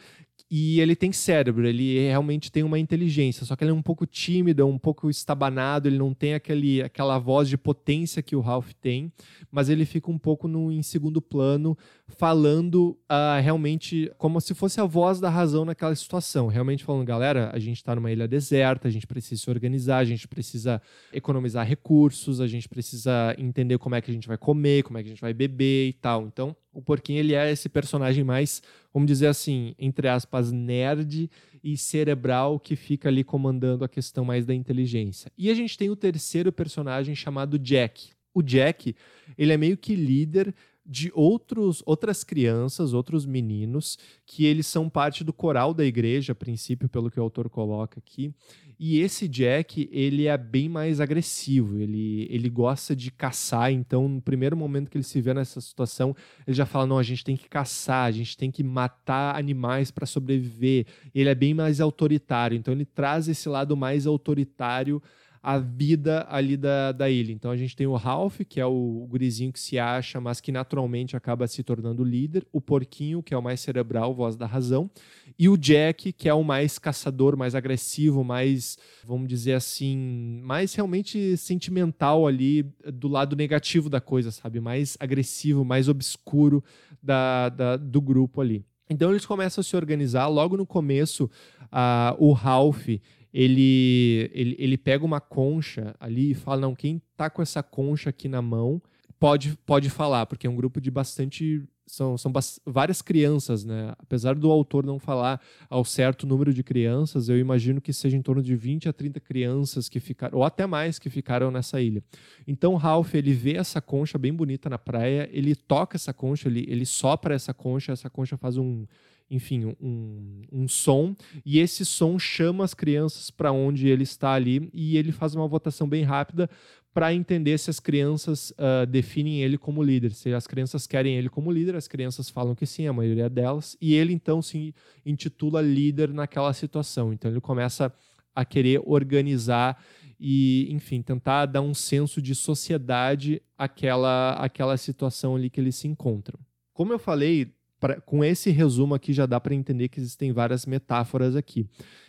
e 0.56 0.80
ele 0.80 0.96
tem 0.96 1.12
cérebro, 1.12 1.66
ele 1.66 1.98
realmente 1.98 2.52
tem 2.52 2.62
uma 2.62 2.78
inteligência, 2.78 3.44
só 3.44 3.56
que 3.56 3.64
ele 3.64 3.72
é 3.72 3.74
um 3.74 3.82
pouco 3.82 4.06
tímido, 4.06 4.62
é 4.62 4.66
um 4.66 4.78
pouco 4.78 5.10
estabanado, 5.10 5.88
ele 5.88 5.98
não 5.98 6.14
tem 6.14 6.36
aquele, 6.36 6.80
aquela 6.80 7.18
voz 7.18 7.50
de 7.50 7.58
potência 7.58 8.22
que 8.22 8.36
o 8.36 8.40
Ralph 8.40 8.72
tem, 8.80 9.12
mas 9.52 9.68
ele 9.68 9.84
fica 9.84 10.12
um 10.12 10.18
pouco 10.20 10.48
no, 10.48 10.72
em 10.72 10.84
segundo 10.84 11.20
plano, 11.20 11.76
falando 12.08 12.96
uh, 13.10 13.42
realmente 13.42 14.12
como 14.20 14.40
se 14.40 14.54
fosse 14.54 14.80
a 14.80 14.86
voz 14.86 15.20
da 15.20 15.28
razão 15.28 15.66
naquela 15.66 15.96
situação. 15.96 16.46
Realmente 16.46 16.84
falando, 16.84 17.04
galera, 17.04 17.50
a 17.52 17.58
gente 17.58 17.78
está 17.78 17.96
numa 17.96 18.12
ilha 18.12 18.28
deserta, 18.28 18.88
a 18.88 18.92
gente 18.92 19.08
precisa 19.08 19.42
se 19.42 19.50
organizar, 19.50 19.98
a 19.98 20.06
gente 20.06 20.28
precisa 20.28 20.80
economizar 21.12 21.66
recursos, 21.66 22.40
a 22.40 22.46
gente 22.46 22.70
precisa 22.70 23.34
entender 23.40 23.80
como 23.80 23.96
é 23.96 24.02
que 24.02 24.12
a 24.12 24.14
gente 24.14 24.28
vai 24.28 24.38
comer, 24.38 24.84
como 24.84 25.00
é 25.00 25.02
que 25.02 25.08
a 25.08 25.12
gente 25.14 25.22
vai 25.22 25.34
beber 25.34 25.88
e 25.88 25.94
tal. 25.94 26.28
Então, 26.28 26.56
o 26.74 26.82
Porquinho 26.82 27.20
ele 27.20 27.34
é 27.34 27.52
esse 27.52 27.70
personagem 27.70 28.24
mais, 28.24 28.62
vamos 28.94 29.08
dizer 29.08 29.28
assim, 29.28 29.74
entre 29.80 30.08
aspas, 30.08 30.52
nerd 30.52 31.30
e 31.64 31.76
cerebral 31.76 32.60
que 32.60 32.76
fica 32.76 33.10
ali 33.10 33.24
comandando 33.24 33.84
a 33.84 33.90
questão 33.90 34.24
mais 34.24 34.46
da 34.46 34.54
inteligência. 34.54 35.32
E 35.38 35.50
a 35.50 35.54
gente 35.54 35.78
tem 35.78 35.90
o 35.90 35.96
terceiro 35.96 36.52
personagem 36.52 37.16
chamado 37.16 37.58
Jack. 37.58 38.12
O 38.34 38.42
Jack, 38.42 38.96
ele 39.38 39.54
é 39.54 39.58
meio 39.58 39.78
que 39.78 39.96
líder 39.96 40.54
de 40.86 41.12
outros, 41.16 41.82
outras 41.86 42.24
crianças, 42.24 42.94
outros 42.94 43.26
meninos, 43.26 43.98
que 44.26 44.46
eles 44.46 44.68
são 44.68 44.90
parte 44.90 45.24
do 45.24 45.32
coral 45.32 45.74
da 45.74 45.86
igreja, 45.86 46.34
a 46.34 46.36
princípio, 46.36 46.90
pelo 46.90 47.10
que 47.10 47.20
o 47.20 47.24
autor 47.24 47.50
coloca 47.50 48.00
aqui. 48.00 48.34
E 48.78 49.00
esse 49.00 49.28
Jack, 49.28 49.88
ele 49.92 50.28
é 50.28 50.38
bem 50.38 50.68
mais 50.68 51.00
agressivo, 51.00 51.80
ele, 51.80 52.28
ele 52.30 52.50
gosta 52.50 52.96
de 52.96 53.12
caçar, 53.12 53.72
então 53.72 54.10
no 54.10 54.22
primeiro 54.22 54.58
momento 54.58 54.90
que 54.90 54.98
ele 54.98 55.04
se 55.04 55.22
vê 55.22 55.34
nessa 55.34 55.62
situação, 55.62 56.14
ele 56.46 56.56
já 56.56 56.66
fala: 56.66 56.86
não, 56.86 56.98
a 56.98 57.04
gente 57.04 57.24
tem 57.24 57.38
que 57.38 57.48
caçar, 57.48 58.06
a 58.06 58.12
gente 58.12 58.36
tem 58.36 58.52
que 58.52 58.64
matar 58.64 59.38
animais 59.38 59.90
para 59.90 60.06
sobreviver. 60.06 60.86
Ele 61.16 61.30
é 61.30 61.36
bem 61.36 61.54
mais 61.54 61.80
autoritário, 61.80 62.58
então 62.58 62.74
ele 62.74 62.86
traz 62.86 63.30
esse 63.30 63.48
lado 63.48 63.78
mais 63.78 64.06
autoritário 64.06 65.02
a 65.44 65.60
vida 65.60 66.26
ali 66.30 66.56
da, 66.56 66.94
da 66.94 67.10
ilha. 67.10 67.34
Então 67.34 67.52
a 67.52 67.58
gente 67.58 67.76
tem 67.76 67.86
o 67.86 67.96
Ralph, 67.96 68.40
que 68.48 68.62
é 68.62 68.66
o, 68.66 69.06
gurizinho 69.10 69.52
que 69.52 69.60
se 69.60 69.78
acha, 69.78 70.22
mas 70.22 70.40
que 70.40 70.54
naturalmente 70.54 71.18
acaba 71.18 71.46
se 71.48 71.62
tornando 71.62 72.02
líder, 72.02 72.48
o 72.50 72.62
Porquinho, 72.62 73.22
que 73.22 73.34
é 73.34 73.38
o 73.38 73.44
mais 73.44 73.60
cerebral, 73.60 74.16
voz 74.16 74.38
da 74.38 74.46
razão, 74.46 74.90
e 75.38 75.50
o 75.50 75.58
Jack, 75.58 76.14
que 76.14 76.30
é 76.30 76.34
o 76.34 76.44
mais 76.44 76.80
caçador, 76.80 77.36
mais 77.36 77.56
agressivo, 77.56 78.24
mais, 78.24 78.78
vamos 79.06 79.28
dizer 79.28 79.54
assim, 79.54 80.40
mais 80.42 80.74
realmente 80.74 81.36
sentimental 81.36 82.26
ali 82.26 82.64
do 82.94 83.10
lado 83.10 83.36
negativo 83.36 83.90
da 83.90 84.00
coisa, 84.00 84.32
sabe? 84.32 84.62
Mais 84.62 84.96
agressivo, 84.98 85.66
mais 85.66 85.90
obscuro 85.90 86.64
da, 87.02 87.50
da 87.50 87.76
do 87.76 88.02
grupo 88.02 88.40
ali. 88.40 88.64
Então 88.90 89.10
eles 89.10 89.26
começam 89.26 89.62
a 89.62 89.64
se 89.64 89.76
organizar. 89.76 90.28
Logo 90.28 90.56
no 90.56 90.66
começo, 90.66 91.30
uh, 91.64 92.16
o 92.18 92.32
Ralph 92.32 92.88
ele, 93.34 94.30
ele, 94.32 94.56
ele 94.60 94.78
pega 94.78 95.04
uma 95.04 95.20
concha 95.20 95.96
ali 96.00 96.32
e 96.32 96.36
fala: 96.36 96.62
não, 96.62 96.76
quem 96.76 97.02
tá 97.18 97.30
com 97.30 97.42
essa 97.42 97.64
concha 97.64 98.12
aqui 98.12 98.30
na 98.30 98.42
mão 98.42 98.82
pode, 99.20 99.58
pode 99.66 99.90
falar, 99.90 100.26
porque 100.28 100.46
é 100.46 100.50
um 100.50 100.56
grupo 100.56 100.80
de 100.80 100.92
bastante. 100.92 101.64
São, 101.86 102.18
são 102.18 102.32
várias 102.66 103.02
crianças, 103.02 103.66
né? 103.66 103.94
Apesar 104.00 104.36
do 104.36 104.50
autor 104.50 104.86
não 104.86 104.98
falar 105.00 105.42
ao 105.70 105.84
certo 105.84 106.26
número 106.26 106.54
de 106.54 106.64
crianças, 106.64 107.28
eu 107.28 107.38
imagino 107.38 107.82
que 107.82 107.92
seja 107.92 108.16
em 108.16 108.22
torno 108.22 108.42
de 108.42 108.56
20 108.56 108.88
a 108.88 108.94
30 108.94 109.20
crianças 109.20 109.90
que 109.90 110.00
ficaram, 110.00 110.38
ou 110.38 110.46
até 110.46 110.66
mais, 110.66 110.98
que 110.98 111.10
ficaram 111.10 111.52
nessa 111.52 111.82
ilha. 111.82 112.02
Então, 112.48 112.76
Ralph, 112.76 113.14
ele 113.14 113.34
vê 113.34 113.58
essa 113.58 113.82
concha 113.82 114.18
bem 114.18 114.34
bonita 114.34 114.70
na 114.70 114.78
praia, 114.78 115.30
ele 115.32 115.56
toca 115.56 115.98
essa 115.98 116.14
concha, 116.14 116.48
ele, 116.48 116.66
ele 116.70 116.86
sopra 116.86 117.36
essa 117.36 117.54
concha, 117.54 117.92
essa 117.92 118.10
concha 118.10 118.38
faz 118.38 118.58
um, 118.58 118.86
enfim, 119.34 119.76
um, 119.82 120.42
um 120.52 120.68
som, 120.68 121.16
e 121.44 121.60
esse 121.60 121.84
som 121.84 122.20
chama 122.20 122.64
as 122.64 122.74
crianças 122.74 123.32
para 123.32 123.52
onde 123.52 123.88
ele 123.88 124.04
está 124.04 124.34
ali, 124.34 124.70
e 124.72 124.96
ele 124.96 125.12
faz 125.12 125.34
uma 125.34 125.48
votação 125.48 125.90
bem 125.90 126.04
rápida 126.04 126.50
para 126.94 127.12
entender 127.12 127.58
se 127.58 127.72
as 127.72 127.80
crianças 127.80 128.52
uh, 128.52 128.86
definem 128.86 129.42
ele 129.42 129.58
como 129.58 129.82
líder. 129.82 130.14
Se 130.14 130.32
as 130.32 130.46
crianças 130.46 130.86
querem 130.86 131.16
ele 131.16 131.28
como 131.28 131.52
líder, 131.52 131.76
as 131.76 131.88
crianças 131.88 132.30
falam 132.30 132.54
que 132.54 132.68
sim, 132.68 132.86
a 132.86 132.94
maioria 132.94 133.28
delas, 133.28 133.76
e 133.82 133.96
ele 133.96 134.14
então 134.14 134.42
se 134.42 134.76
intitula 135.04 135.60
líder 135.60 136.14
naquela 136.14 136.54
situação. 136.54 137.12
Então 137.12 137.32
ele 137.32 137.42
começa 137.42 137.92
a 138.36 138.46
querer 138.46 138.82
organizar 138.86 139.84
e, 140.20 140.68
enfim, 140.72 141.02
tentar 141.02 141.48
dar 141.48 141.62
um 141.62 141.74
senso 141.74 142.22
de 142.22 142.36
sociedade 142.36 143.42
àquela, 143.58 144.34
àquela 144.34 144.78
situação 144.78 145.36
ali 145.36 145.50
que 145.50 145.60
eles 145.60 145.76
se 145.76 145.88
encontram. 145.88 146.40
Como 146.74 146.94
eu 146.94 147.00
falei, 147.00 147.52
pra, 147.84 148.00
com 148.00 148.24
esse 148.24 148.50
resumo 148.50 148.96
aqui 148.96 149.12
já 149.12 149.26
dá 149.26 149.42
para 149.42 149.54
entender 149.54 149.90
que 149.90 150.00
existem 150.00 150.32
várias 150.32 150.66
metáforas 150.66 151.36
aqui. 151.36 151.68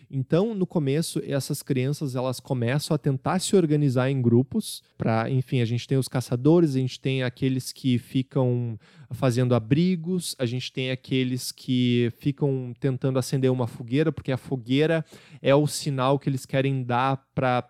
Então, 0.08 0.54
no 0.54 0.64
começo, 0.64 1.20
essas 1.26 1.64
crianças 1.64 2.14
elas 2.14 2.38
começam 2.38 2.94
a 2.94 2.98
tentar 2.98 3.40
se 3.40 3.56
organizar 3.56 4.08
em 4.08 4.22
grupos. 4.22 4.84
Para, 4.96 5.28
enfim, 5.28 5.60
a 5.60 5.64
gente 5.64 5.88
tem 5.88 5.98
os 5.98 6.06
caçadores, 6.06 6.76
a 6.76 6.78
gente 6.78 7.00
tem 7.00 7.24
aqueles 7.24 7.72
que 7.72 7.98
ficam 7.98 8.78
fazendo 9.10 9.52
abrigos, 9.52 10.36
a 10.38 10.46
gente 10.46 10.72
tem 10.72 10.92
aqueles 10.92 11.50
que 11.50 12.12
ficam 12.18 12.72
tentando 12.78 13.18
acender 13.18 13.50
uma 13.50 13.66
fogueira, 13.66 14.12
porque 14.12 14.30
a 14.30 14.36
fogueira 14.36 15.04
é 15.42 15.56
o 15.56 15.66
sinal 15.66 16.20
que 16.20 16.28
eles 16.28 16.46
querem 16.46 16.84
dar 16.84 17.26
para 17.34 17.68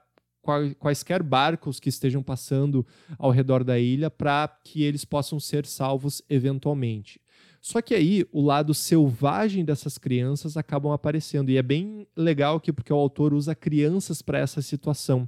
quaisquer 0.78 1.22
barcos 1.22 1.80
que 1.80 1.88
estejam 1.88 2.22
passando 2.22 2.86
ao 3.18 3.30
redor 3.30 3.64
da 3.64 3.78
ilha 3.78 4.10
para 4.10 4.46
que 4.62 4.82
eles 4.82 5.06
possam 5.06 5.40
ser 5.40 5.64
salvos 5.64 6.20
eventualmente. 6.28 7.23
Só 7.64 7.80
que 7.80 7.94
aí 7.94 8.26
o 8.30 8.42
lado 8.42 8.74
selvagem 8.74 9.64
dessas 9.64 9.96
crianças 9.96 10.54
acabam 10.54 10.92
aparecendo. 10.92 11.48
E 11.48 11.56
é 11.56 11.62
bem 11.62 12.06
legal 12.14 12.56
aqui 12.56 12.70
porque 12.70 12.92
o 12.92 12.96
autor 12.96 13.32
usa 13.32 13.54
crianças 13.54 14.20
para 14.20 14.38
essa 14.38 14.60
situação. 14.60 15.26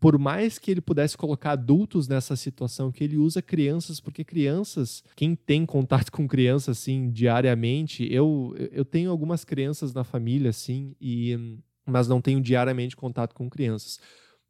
Por 0.00 0.18
mais 0.18 0.58
que 0.58 0.70
ele 0.70 0.80
pudesse 0.80 1.18
colocar 1.18 1.50
adultos 1.50 2.08
nessa 2.08 2.34
situação, 2.34 2.90
que 2.90 3.04
ele 3.04 3.18
usa 3.18 3.42
crianças, 3.42 4.00
porque 4.00 4.24
crianças, 4.24 5.04
quem 5.14 5.36
tem 5.36 5.66
contato 5.66 6.10
com 6.12 6.26
crianças 6.26 6.78
assim 6.78 7.10
diariamente, 7.10 8.10
eu, 8.10 8.54
eu 8.72 8.84
tenho 8.84 9.10
algumas 9.10 9.44
crianças 9.44 9.92
na 9.92 10.02
família 10.02 10.48
assim, 10.48 10.96
e 10.98 11.58
mas 11.84 12.08
não 12.08 12.22
tenho 12.22 12.40
diariamente 12.40 12.96
contato 12.96 13.34
com 13.34 13.50
crianças 13.50 14.00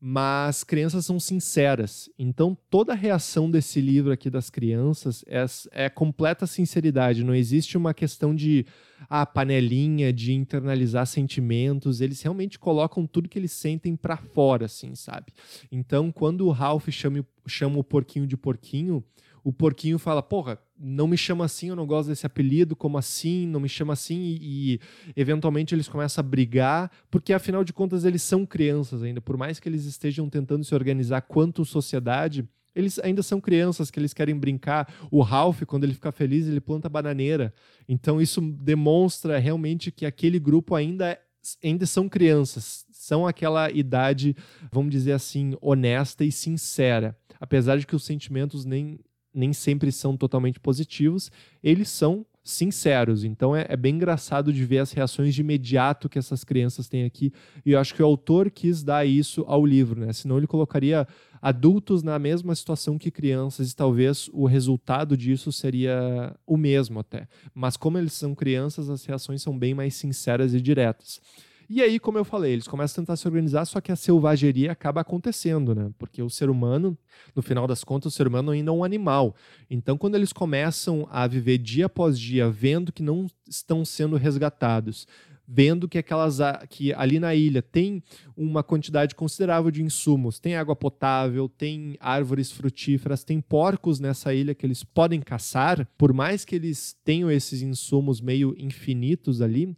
mas 0.00 0.62
crianças 0.62 1.06
são 1.06 1.18
sinceras. 1.18 2.10
Então, 2.18 2.56
toda 2.68 2.92
a 2.92 2.96
reação 2.96 3.50
desse 3.50 3.80
livro 3.80 4.12
aqui 4.12 4.28
das 4.28 4.50
crianças 4.50 5.24
é, 5.26 5.44
é 5.72 5.88
completa 5.88 6.46
sinceridade. 6.46 7.24
Não 7.24 7.34
existe 7.34 7.78
uma 7.78 7.94
questão 7.94 8.34
de 8.34 8.66
ah, 9.08 9.24
panelinha, 9.24 10.12
de 10.12 10.34
internalizar 10.34 11.06
sentimentos. 11.06 12.00
Eles 12.00 12.20
realmente 12.20 12.58
colocam 12.58 13.06
tudo 13.06 13.28
que 13.28 13.38
eles 13.38 13.52
sentem 13.52 13.96
para 13.96 14.16
fora, 14.16 14.66
assim, 14.66 14.94
sabe? 14.94 15.32
Então, 15.72 16.12
quando 16.12 16.46
o 16.46 16.50
Ralph 16.50 16.88
chama, 16.90 17.26
chama 17.46 17.78
o 17.78 17.84
porquinho 17.84 18.26
de 18.26 18.36
porquinho, 18.36 19.02
o 19.42 19.52
porquinho 19.52 19.98
fala: 19.98 20.22
Porra, 20.22 20.58
não 20.78 21.06
me 21.06 21.16
chama 21.16 21.44
assim, 21.44 21.68
eu 21.68 21.76
não 21.76 21.86
gosto 21.86 22.08
desse 22.08 22.26
apelido, 22.26 22.76
como 22.76 22.98
assim? 22.98 23.46
Não 23.46 23.60
me 23.60 23.68
chama 23.68 23.92
assim, 23.92 24.18
e, 24.40 24.74
e, 24.74 24.80
eventualmente 25.16 25.74
eles 25.74 25.88
começam 25.88 26.22
a 26.22 26.26
brigar, 26.26 26.90
porque 27.10 27.32
afinal 27.32 27.64
de 27.64 27.72
contas 27.72 28.04
eles 28.04 28.22
são 28.22 28.44
crianças 28.44 29.02
ainda, 29.02 29.20
por 29.20 29.36
mais 29.36 29.58
que 29.58 29.68
eles 29.68 29.84
estejam 29.84 30.28
tentando 30.28 30.64
se 30.64 30.74
organizar 30.74 31.22
quanto 31.22 31.64
sociedade. 31.64 32.46
Eles 32.74 32.98
ainda 32.98 33.22
são 33.22 33.40
crianças 33.40 33.90
que 33.90 33.98
eles 33.98 34.12
querem 34.12 34.38
brincar. 34.38 34.92
O 35.10 35.22
Ralph, 35.22 35.62
quando 35.62 35.84
ele 35.84 35.94
fica 35.94 36.12
feliz, 36.12 36.46
ele 36.46 36.60
planta 36.60 36.90
bananeira. 36.90 37.54
Então 37.88 38.20
isso 38.20 38.38
demonstra 38.38 39.38
realmente 39.38 39.90
que 39.90 40.04
aquele 40.04 40.38
grupo 40.38 40.74
ainda 40.74 41.18
ainda 41.62 41.86
são 41.86 42.08
crianças, 42.08 42.84
são 42.90 43.24
aquela 43.24 43.70
idade, 43.70 44.36
vamos 44.72 44.90
dizer 44.90 45.12
assim, 45.12 45.56
honesta 45.60 46.24
e 46.24 46.32
sincera. 46.32 47.16
Apesar 47.40 47.78
de 47.78 47.86
que 47.86 47.94
os 47.94 48.04
sentimentos 48.04 48.64
nem 48.64 48.98
nem 49.36 49.52
sempre 49.52 49.92
são 49.92 50.16
totalmente 50.16 50.58
positivos, 50.58 51.30
eles 51.62 51.88
são 51.88 52.24
sinceros. 52.46 53.24
Então 53.24 53.54
é, 53.54 53.66
é, 53.68 53.76
bem 53.76 53.96
engraçado 53.96 54.52
de 54.52 54.64
ver 54.64 54.78
as 54.78 54.92
reações 54.92 55.34
de 55.34 55.40
imediato 55.40 56.08
que 56.08 56.18
essas 56.18 56.44
crianças 56.44 56.88
têm 56.88 57.04
aqui. 57.04 57.32
E 57.64 57.72
eu 57.72 57.80
acho 57.80 57.92
que 57.94 58.02
o 58.02 58.06
autor 58.06 58.50
quis 58.50 58.82
dar 58.82 59.04
isso 59.04 59.44
ao 59.48 59.66
livro, 59.66 60.00
né? 60.00 60.12
Senão 60.12 60.38
ele 60.38 60.46
colocaria 60.46 61.06
adultos 61.42 62.02
na 62.02 62.18
mesma 62.18 62.54
situação 62.54 62.96
que 62.96 63.10
crianças 63.10 63.70
e 63.70 63.76
talvez 63.76 64.30
o 64.32 64.46
resultado 64.46 65.16
disso 65.16 65.52
seria 65.52 66.34
o 66.46 66.56
mesmo 66.56 67.00
até. 67.00 67.28
Mas 67.52 67.76
como 67.76 67.98
eles 67.98 68.12
são 68.12 68.34
crianças, 68.34 68.88
as 68.88 69.04
reações 69.04 69.42
são 69.42 69.58
bem 69.58 69.74
mais 69.74 69.94
sinceras 69.94 70.54
e 70.54 70.60
diretas. 70.60 71.20
E 71.68 71.82
aí, 71.82 71.98
como 71.98 72.16
eu 72.16 72.24
falei, 72.24 72.52
eles 72.52 72.68
começam 72.68 72.94
a 72.94 73.04
tentar 73.04 73.16
se 73.16 73.26
organizar, 73.26 73.64
só 73.64 73.80
que 73.80 73.90
a 73.90 73.96
selvageria 73.96 74.70
acaba 74.70 75.00
acontecendo, 75.00 75.74
né? 75.74 75.90
Porque 75.98 76.22
o 76.22 76.30
ser 76.30 76.48
humano, 76.48 76.96
no 77.34 77.42
final 77.42 77.66
das 77.66 77.82
contas, 77.82 78.12
o 78.12 78.16
ser 78.16 78.28
humano 78.28 78.52
ainda 78.52 78.70
é 78.70 78.74
um 78.74 78.84
animal. 78.84 79.34
Então, 79.68 79.98
quando 79.98 80.14
eles 80.14 80.32
começam 80.32 81.08
a 81.10 81.26
viver 81.26 81.58
dia 81.58 81.86
após 81.86 82.18
dia, 82.18 82.48
vendo 82.48 82.92
que 82.92 83.02
não 83.02 83.26
estão 83.48 83.84
sendo 83.84 84.16
resgatados, 84.16 85.08
vendo 85.46 85.88
que 85.88 85.98
aquelas 85.98 86.38
que 86.68 86.92
ali 86.94 87.20
na 87.20 87.34
ilha 87.34 87.62
tem 87.62 88.02
uma 88.36 88.62
quantidade 88.62 89.14
considerável 89.14 89.70
de 89.70 89.82
insumos, 89.82 90.40
tem 90.40 90.56
água 90.56 90.74
potável, 90.74 91.48
tem 91.48 91.96
árvores 92.00 92.50
frutíferas, 92.50 93.22
tem 93.22 93.40
porcos 93.40 94.00
nessa 94.00 94.34
ilha 94.34 94.54
que 94.54 94.66
eles 94.66 94.82
podem 94.82 95.20
caçar, 95.20 95.86
por 95.96 96.12
mais 96.12 96.44
que 96.44 96.56
eles 96.56 96.96
tenham 97.04 97.30
esses 97.30 97.62
insumos 97.62 98.20
meio 98.20 98.54
infinitos 98.58 99.40
ali, 99.40 99.74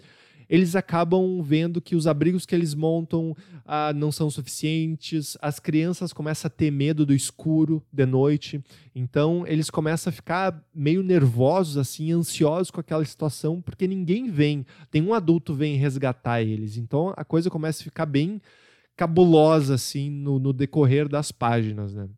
eles 0.49 0.75
acabam 0.75 1.43
vendo 1.43 1.81
que 1.81 1.95
os 1.95 2.07
abrigos 2.07 2.47
que 2.47 2.55
eles 2.55 2.75
montam 2.75 3.37
ah, 3.67 3.93
não 3.93 4.11
são 4.11 4.31
suficientes, 4.31 5.37
as 5.43 5.59
crianças 5.59 6.13
começam 6.13 6.49
a 6.49 6.51
ter 6.51 6.71
medo 6.71 7.05
do 7.05 7.15
escuro 7.15 7.83
de 7.93 8.07
noite, 8.07 8.63
então 8.95 9.45
eles 9.47 9.69
começam 9.69 10.11
a 10.11 10.13
ficar 10.13 10.63
meio 10.75 11.03
nervosos, 11.03 11.77
assim, 11.77 12.13
ansiosos 12.13 12.71
com 12.71 12.81
aquela 12.81 13.05
situação, 13.05 13.61
porque 13.61 13.87
ninguém 13.87 14.31
vem, 14.31 14.65
nenhum 14.93 15.13
adulto 15.13 15.55
vem 15.55 15.77
resgatar 15.77 16.43
eles, 16.43 16.77
então 16.77 17.13
a 17.17 17.25
coisa 17.25 17.51
começa 17.51 17.83
a 17.83 17.85
ficar 17.85 18.07
bem 18.07 18.41
cabulosa, 18.97 19.75
assim, 19.75 20.11
no, 20.11 20.39
no 20.39 20.53
decorrer 20.53 21.09
das 21.09 21.31
páginas, 21.31 21.95
né? 21.95 22.09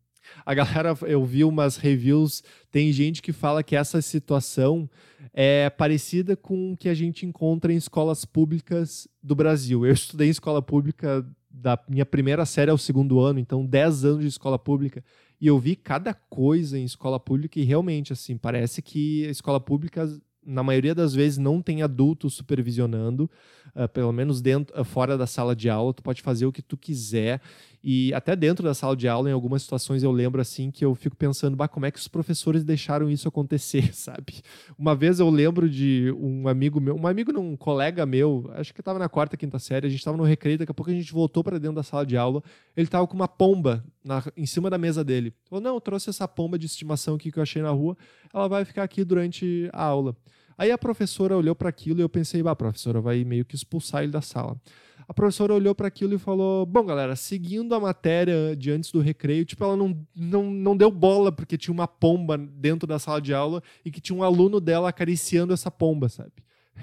A 0.44 0.54
galera, 0.54 0.96
eu 1.06 1.24
vi 1.24 1.44
umas 1.44 1.76
reviews, 1.76 2.42
tem 2.70 2.92
gente 2.92 3.22
que 3.22 3.32
fala 3.32 3.62
que 3.62 3.76
essa 3.76 4.00
situação 4.00 4.88
é 5.32 5.70
parecida 5.70 6.36
com 6.36 6.72
o 6.72 6.76
que 6.76 6.88
a 6.88 6.94
gente 6.94 7.24
encontra 7.26 7.72
em 7.72 7.76
escolas 7.76 8.24
públicas 8.24 9.06
do 9.22 9.34
Brasil. 9.34 9.86
Eu 9.86 9.92
estudei 9.92 10.28
em 10.28 10.30
escola 10.30 10.60
pública 10.60 11.24
da 11.50 11.78
minha 11.88 12.06
primeira 12.06 12.46
série 12.46 12.70
ao 12.70 12.78
segundo 12.78 13.20
ano, 13.20 13.38
então 13.38 13.66
10 13.66 14.04
anos 14.04 14.20
de 14.20 14.28
escola 14.28 14.58
pública, 14.58 15.04
e 15.40 15.46
eu 15.46 15.58
vi 15.58 15.74
cada 15.74 16.14
coisa 16.14 16.78
em 16.78 16.84
escola 16.84 17.18
pública 17.18 17.58
e 17.58 17.64
realmente 17.64 18.12
assim, 18.12 18.36
parece 18.36 18.80
que 18.80 19.26
a 19.26 19.30
escola 19.30 19.58
pública 19.58 20.08
na 20.44 20.62
maioria 20.62 20.94
das 20.94 21.14
vezes 21.14 21.38
não 21.38 21.60
tem 21.60 21.82
adulto 21.82 22.30
supervisionando, 22.30 23.30
uh, 23.74 23.88
pelo 23.88 24.12
menos 24.12 24.40
dentro, 24.40 24.78
uh, 24.78 24.84
fora 24.84 25.16
da 25.16 25.26
sala 25.26 25.54
de 25.54 25.68
aula, 25.68 25.92
tu 25.94 26.02
pode 26.02 26.22
fazer 26.22 26.46
o 26.46 26.52
que 26.52 26.62
tu 26.62 26.76
quiser 26.76 27.40
e 27.82 28.12
até 28.12 28.36
dentro 28.36 28.62
da 28.62 28.74
sala 28.74 28.94
de 28.94 29.08
aula, 29.08 29.30
em 29.30 29.32
algumas 29.32 29.62
situações 29.62 30.02
eu 30.02 30.12
lembro 30.12 30.40
assim 30.40 30.70
que 30.70 30.84
eu 30.84 30.94
fico 30.94 31.16
pensando, 31.16 31.56
bah, 31.56 31.66
como 31.66 31.86
é 31.86 31.90
que 31.90 31.98
os 31.98 32.08
professores 32.08 32.62
deixaram 32.62 33.08
isso 33.08 33.26
acontecer, 33.26 33.92
sabe? 33.96 34.42
Uma 34.78 34.94
vez 34.94 35.18
eu 35.18 35.30
lembro 35.30 35.68
de 35.68 36.14
um 36.18 36.46
amigo 36.46 36.80
meu, 36.80 36.94
um 36.94 37.06
amigo 37.06 37.38
um 37.40 37.56
colega 37.56 38.04
meu, 38.04 38.50
acho 38.54 38.74
que 38.74 38.80
estava 38.80 38.98
na 38.98 39.08
quarta, 39.08 39.36
quinta 39.36 39.58
série, 39.58 39.86
a 39.86 39.90
gente 39.90 40.00
estava 40.00 40.16
no 40.16 40.24
recreio, 40.24 40.58
daqui 40.58 40.70
a 40.70 40.74
pouco 40.74 40.90
a 40.90 40.94
gente 40.94 41.12
voltou 41.12 41.42
para 41.42 41.58
dentro 41.58 41.76
da 41.76 41.82
sala 41.82 42.04
de 42.04 42.16
aula, 42.16 42.42
ele 42.76 42.86
estava 42.86 43.06
com 43.06 43.14
uma 43.14 43.28
pomba 43.28 43.82
na, 44.04 44.22
em 44.36 44.46
cima 44.46 44.68
da 44.68 44.76
mesa 44.76 45.02
dele. 45.02 45.32
Falou, 45.48 45.62
não, 45.62 45.74
eu 45.74 45.80
trouxe 45.80 46.10
essa 46.10 46.28
pomba 46.28 46.58
de 46.58 46.66
estimação 46.66 47.14
aqui 47.14 47.32
que 47.32 47.38
eu 47.38 47.42
achei 47.42 47.62
na 47.62 47.70
rua, 47.70 47.96
ela 48.32 48.46
vai 48.46 48.64
ficar 48.64 48.82
aqui 48.82 49.04
durante 49.04 49.70
a 49.72 49.84
aula. 49.84 50.14
Aí 50.60 50.70
a 50.70 50.76
professora 50.76 51.34
olhou 51.34 51.54
para 51.56 51.70
aquilo 51.70 52.00
e 52.00 52.02
eu 52.02 52.08
pensei, 52.10 52.42
bah, 52.42 52.50
a 52.50 52.54
professora 52.54 53.00
vai 53.00 53.24
meio 53.24 53.46
que 53.46 53.54
expulsar 53.54 54.02
ele 54.02 54.12
da 54.12 54.20
sala. 54.20 54.60
A 55.08 55.14
professora 55.14 55.54
olhou 55.54 55.74
para 55.74 55.88
aquilo 55.88 56.14
e 56.14 56.18
falou: 56.18 56.66
Bom, 56.66 56.84
galera, 56.84 57.16
seguindo 57.16 57.74
a 57.74 57.80
matéria 57.80 58.54
de 58.54 58.70
antes 58.70 58.92
do 58.92 59.00
recreio, 59.00 59.46
tipo, 59.46 59.64
ela 59.64 59.74
não, 59.74 60.06
não, 60.14 60.50
não 60.50 60.76
deu 60.76 60.90
bola 60.90 61.32
porque 61.32 61.56
tinha 61.56 61.72
uma 61.72 61.88
pomba 61.88 62.36
dentro 62.36 62.86
da 62.86 62.98
sala 62.98 63.22
de 63.22 63.32
aula 63.32 63.62
e 63.82 63.90
que 63.90 64.02
tinha 64.02 64.14
um 64.14 64.22
aluno 64.22 64.60
dela 64.60 64.90
acariciando 64.90 65.54
essa 65.54 65.70
pomba, 65.70 66.10
sabe? 66.10 66.30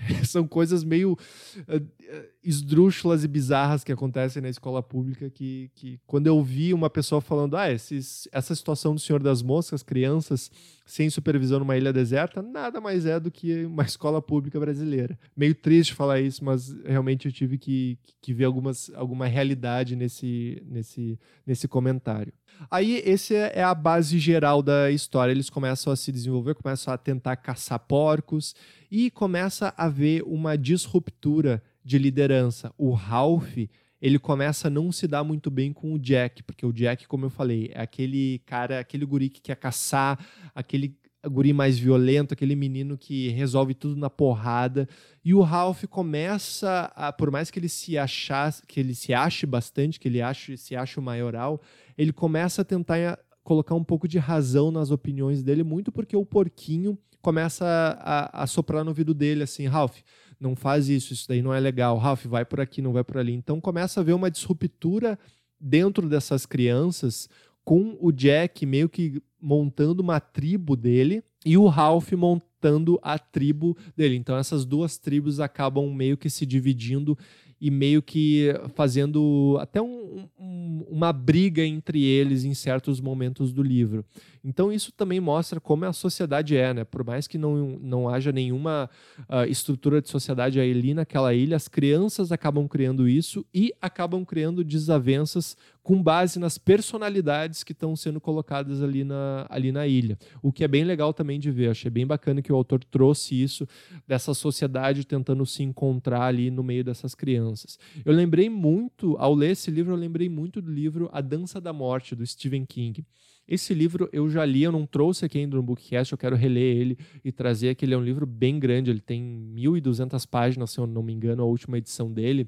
São 0.25 0.47
coisas 0.47 0.83
meio 0.83 1.13
uh, 1.13 2.27
esdrúxulas 2.43 3.23
e 3.23 3.27
bizarras 3.27 3.83
que 3.83 3.91
acontecem 3.91 4.41
na 4.41 4.49
escola 4.49 4.81
pública 4.81 5.29
que, 5.29 5.69
que 5.75 5.99
quando 6.05 6.27
eu 6.27 6.41
vi 6.41 6.73
uma 6.73 6.89
pessoa 6.89 7.19
falando 7.19 7.57
ah, 7.57 7.71
esses, 7.71 8.27
essa 8.31 8.55
situação 8.55 8.93
do 8.93 9.01
Senhor 9.01 9.21
das 9.21 9.41
Moscas, 9.41 9.83
crianças 9.83 10.49
sem 10.85 11.09
supervisão 11.09 11.59
numa 11.59 11.75
ilha 11.75 11.91
deserta, 11.91 12.41
nada 12.41 12.79
mais 12.79 13.05
é 13.05 13.19
do 13.19 13.29
que 13.29 13.65
uma 13.65 13.83
escola 13.85 14.21
pública 14.21 14.59
brasileira. 14.59 15.19
Meio 15.35 15.53
triste 15.53 15.93
falar 15.93 16.21
isso, 16.21 16.43
mas 16.43 16.71
realmente 16.85 17.27
eu 17.27 17.31
tive 17.31 17.57
que, 17.57 17.99
que 18.21 18.33
ver 18.33 18.45
algumas, 18.45 18.89
alguma 18.95 19.27
realidade 19.27 19.95
nesse, 19.95 20.63
nesse, 20.65 21.19
nesse 21.45 21.67
comentário. 21.67 22.33
Aí, 22.69 23.01
esse 23.05 23.35
é 23.35 23.63
a 23.63 23.73
base 23.73 24.19
geral 24.19 24.61
da 24.61 24.91
história. 24.91 25.31
Eles 25.31 25.49
começam 25.49 25.91
a 25.91 25.95
se 25.95 26.11
desenvolver, 26.11 26.55
começam 26.55 26.93
a 26.93 26.97
tentar 26.97 27.35
caçar 27.37 27.79
porcos 27.79 28.55
e 28.91 29.11
começa 29.11 29.73
a 29.77 29.85
haver 29.85 30.23
uma 30.23 30.57
disruptura 30.57 31.61
de 31.83 31.97
liderança. 31.97 32.73
O 32.77 32.91
Ralph, 32.91 33.57
ele 34.01 34.19
começa 34.19 34.67
a 34.67 34.71
não 34.71 34.91
se 34.91 35.07
dar 35.07 35.23
muito 35.23 35.49
bem 35.49 35.71
com 35.71 35.93
o 35.93 35.99
Jack, 35.99 36.43
porque 36.43 36.65
o 36.65 36.73
Jack, 36.73 37.07
como 37.07 37.25
eu 37.25 37.29
falei, 37.29 37.71
é 37.73 37.81
aquele 37.81 38.39
cara, 38.45 38.79
aquele 38.79 39.05
guri 39.05 39.29
que 39.29 39.41
quer 39.41 39.55
caçar, 39.55 40.19
aquele 40.53 40.97
guri 41.29 41.51
mais 41.51 41.77
violento, 41.77 42.33
aquele 42.33 42.55
menino 42.55 42.97
que 42.97 43.29
resolve 43.29 43.73
tudo 43.73 43.95
na 43.95 44.09
porrada. 44.09 44.87
E 45.23 45.33
o 45.33 45.41
Ralph 45.41 45.83
começa 45.85 46.91
a, 46.95 47.11
por 47.11 47.31
mais 47.31 47.49
que 47.49 47.59
ele 47.59 47.69
se 47.69 47.97
achasse, 47.97 48.63
que 48.65 48.79
ele 48.79 48.93
se 48.93 49.13
ache 49.13 49.45
bastante, 49.45 49.99
que 49.99 50.07
ele 50.07 50.21
ache, 50.21 50.57
se 50.57 50.75
ache 50.75 50.99
o 50.99 51.01
maioral, 51.01 51.61
ele 51.97 52.13
começa 52.13 52.61
a 52.61 52.65
tentar 52.65 53.19
colocar 53.43 53.75
um 53.75 53.83
pouco 53.83 54.07
de 54.07 54.17
razão 54.17 54.71
nas 54.71 54.91
opiniões 54.91 55.41
dele, 55.41 55.63
muito 55.63 55.91
porque 55.91 56.15
o 56.15 56.25
porquinho 56.25 56.97
começa 57.21 57.65
a, 57.99 58.43
a 58.43 58.47
soprar 58.47 58.83
no 58.83 58.91
ouvido 58.91 59.13
dele 59.13 59.43
assim, 59.43 59.65
Ralph, 59.67 59.97
não 60.39 60.55
faz 60.55 60.87
isso, 60.89 61.13
isso 61.13 61.27
daí 61.27 61.41
não 61.41 61.53
é 61.53 61.59
legal. 61.59 61.97
Ralph, 61.97 62.25
vai 62.25 62.45
por 62.45 62.61
aqui, 62.61 62.81
não 62.81 62.93
vai 62.93 63.03
por 63.03 63.17
ali. 63.17 63.33
Então 63.33 63.59
começa 63.59 63.99
a 63.99 64.01
haver 64.01 64.13
uma 64.13 64.29
disruptura 64.29 65.17
dentro 65.59 66.07
dessas 66.07 66.45
crianças 66.45 67.27
com 67.63 67.97
o 67.99 68.11
Jack 68.11 68.65
meio 68.65 68.87
que 68.87 69.21
montando 69.41 70.01
uma 70.01 70.19
tribo 70.19 70.75
dele 70.75 71.23
e 71.45 71.57
o 71.57 71.67
Ralph 71.67 72.13
montando 72.13 72.99
a 73.01 73.17
tribo 73.19 73.75
dele. 73.95 74.15
Então 74.15 74.37
essas 74.37 74.65
duas 74.65 74.97
tribos 74.97 75.39
acabam 75.39 75.93
meio 75.93 76.17
que 76.17 76.29
se 76.29 76.45
dividindo 76.45 77.17
e 77.59 77.71
meio 77.71 78.01
que 78.01 78.53
fazendo 78.75 79.57
até 79.59 79.81
um, 79.81 80.27
um, 80.39 80.85
uma 80.89 81.11
briga 81.11 81.63
entre 81.63 82.03
eles 82.03 82.43
em 82.43 82.53
certos 82.53 83.01
momentos 83.01 83.51
do 83.51 83.63
livro. 83.63 84.05
Então 84.44 84.72
isso 84.72 84.91
também 84.91 85.20
mostra 85.20 85.60
como 85.60 85.86
a 85.86 85.94
sociedade 85.94 86.56
é, 86.56 86.74
né? 86.74 86.84
Por 86.84 87.03
mais 87.03 87.27
que 87.27 87.38
não, 87.38 87.77
não 87.82 88.10
haja 88.10 88.32
nenhuma 88.32 88.89
uh, 89.22 89.50
estrutura 89.50 90.01
de 90.01 90.10
sociedade 90.10 90.60
ali 90.60 90.94
naquela 90.94 91.34
ilha, 91.34 91.56
as 91.56 91.67
crianças 91.67 92.32
acabam 92.32 92.67
criando 92.67 93.08
isso 93.08 93.46
e 93.53 93.74
acabam 93.82 94.24
criando 94.25 94.63
desavenças 94.63 95.58
com 95.88 96.03
base 96.03 96.38
nas 96.38 96.58
personalidades 96.58 97.63
que 97.63 97.72
estão 97.72 97.96
sendo 97.96 98.20
colocadas 98.20 98.84
ali 98.84 99.06
na, 99.06 99.46
ali 99.50 99.72
na 99.72 99.88
ilha. 99.88 100.20
O 100.41 100.51
que 100.51 100.65
é 100.65 100.67
bem 100.67 100.84
legal 100.84 101.13
também 101.13 101.39
de 101.39 101.50
ver. 101.50 101.70
Achei 101.70 101.89
bem 101.89 102.06
bacana 102.06 102.41
que 102.41 102.51
o 102.51 102.56
autor 102.58 102.84
trouxe 102.84 103.41
isso 103.41 103.65
dessa 104.06 104.34
sociedade 104.34 105.08
tentando 105.08 105.46
se 105.46 105.63
encontrar 105.63 106.24
ali 106.24 106.51
no 106.51 106.62
meio 106.62 106.84
dessas 106.84 107.15
crianças. 107.15 107.79
Eu 108.03 108.13
lembrei 108.13 108.50
muito, 108.50 109.15
ao 109.17 109.34
ler 109.34 109.51
esse 109.51 109.72
livro, 109.72 109.94
eu 109.94 109.98
lembrei 109.98 110.27
muito 110.27 110.62
do 110.62 110.70
livro 110.70 111.10
A 111.13 111.22
Dança 111.22 111.62
da 111.62 111.72
Morte, 111.72 112.15
do 112.15 112.27
Stephen 112.27 112.65
King. 112.65 113.06
Esse 113.47 113.73
livro 113.73 114.09
eu 114.11 114.29
já 114.29 114.43
li, 114.43 114.63
eu 114.63 114.71
não 114.71 114.85
trouxe 114.85 115.25
aqui 115.25 115.37
ainda 115.37 115.55
no 115.55 115.63
Bookcast, 115.63 116.11
eu 116.11 116.17
quero 116.17 116.35
reler 116.35 116.77
ele 116.77 116.97
e 117.23 117.31
trazer 117.31 117.75
que 117.75 117.85
ele 117.85 117.93
é 117.93 117.97
um 117.97 118.03
livro 118.03 118.25
bem 118.25 118.59
grande, 118.59 118.91
ele 118.91 118.99
tem 118.99 119.23
1.200 119.55 120.27
páginas, 120.27 120.71
se 120.71 120.79
eu 120.79 120.85
não 120.85 121.01
me 121.01 121.13
engano, 121.13 121.43
a 121.43 121.45
última 121.45 121.77
edição 121.77 122.11
dele. 122.11 122.47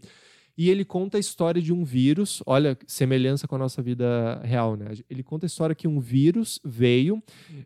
E 0.58 0.70
ele 0.70 0.84
conta 0.84 1.16
a 1.16 1.20
história 1.22 1.62
de 1.62 1.72
um 1.72 1.86
vírus, 1.86 2.44
olha, 2.46 2.78
semelhança 2.86 3.48
com 3.48 3.56
a 3.56 3.60
nossa 3.60 3.82
vida 3.82 4.42
real, 4.44 4.76
né? 4.76 4.92
Ele 5.10 5.24
conta 5.24 5.46
a 5.46 5.48
história 5.48 5.74
que 5.74 5.88
um 5.88 6.02
vírus 6.02 6.60
veio, 6.66 7.24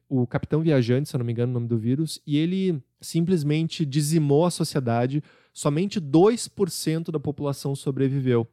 o 0.07 0.27
Capitão 0.27 0.61
Viajante, 0.61 1.09
se 1.09 1.15
eu 1.15 1.17
não 1.17 1.25
me 1.25 1.31
engano 1.31 1.49
o 1.49 1.53
nome 1.55 1.67
do 1.67 1.75
vírus, 1.75 2.21
e 2.27 2.37
ele 2.37 2.79
simplesmente 3.01 3.83
dizimou 3.83 4.45
a 4.45 4.51
sociedade, 4.51 5.23
somente 5.51 5.99
2% 5.99 7.11
da 7.11 7.19
população 7.19 7.75
sobreviveu. 7.75 8.47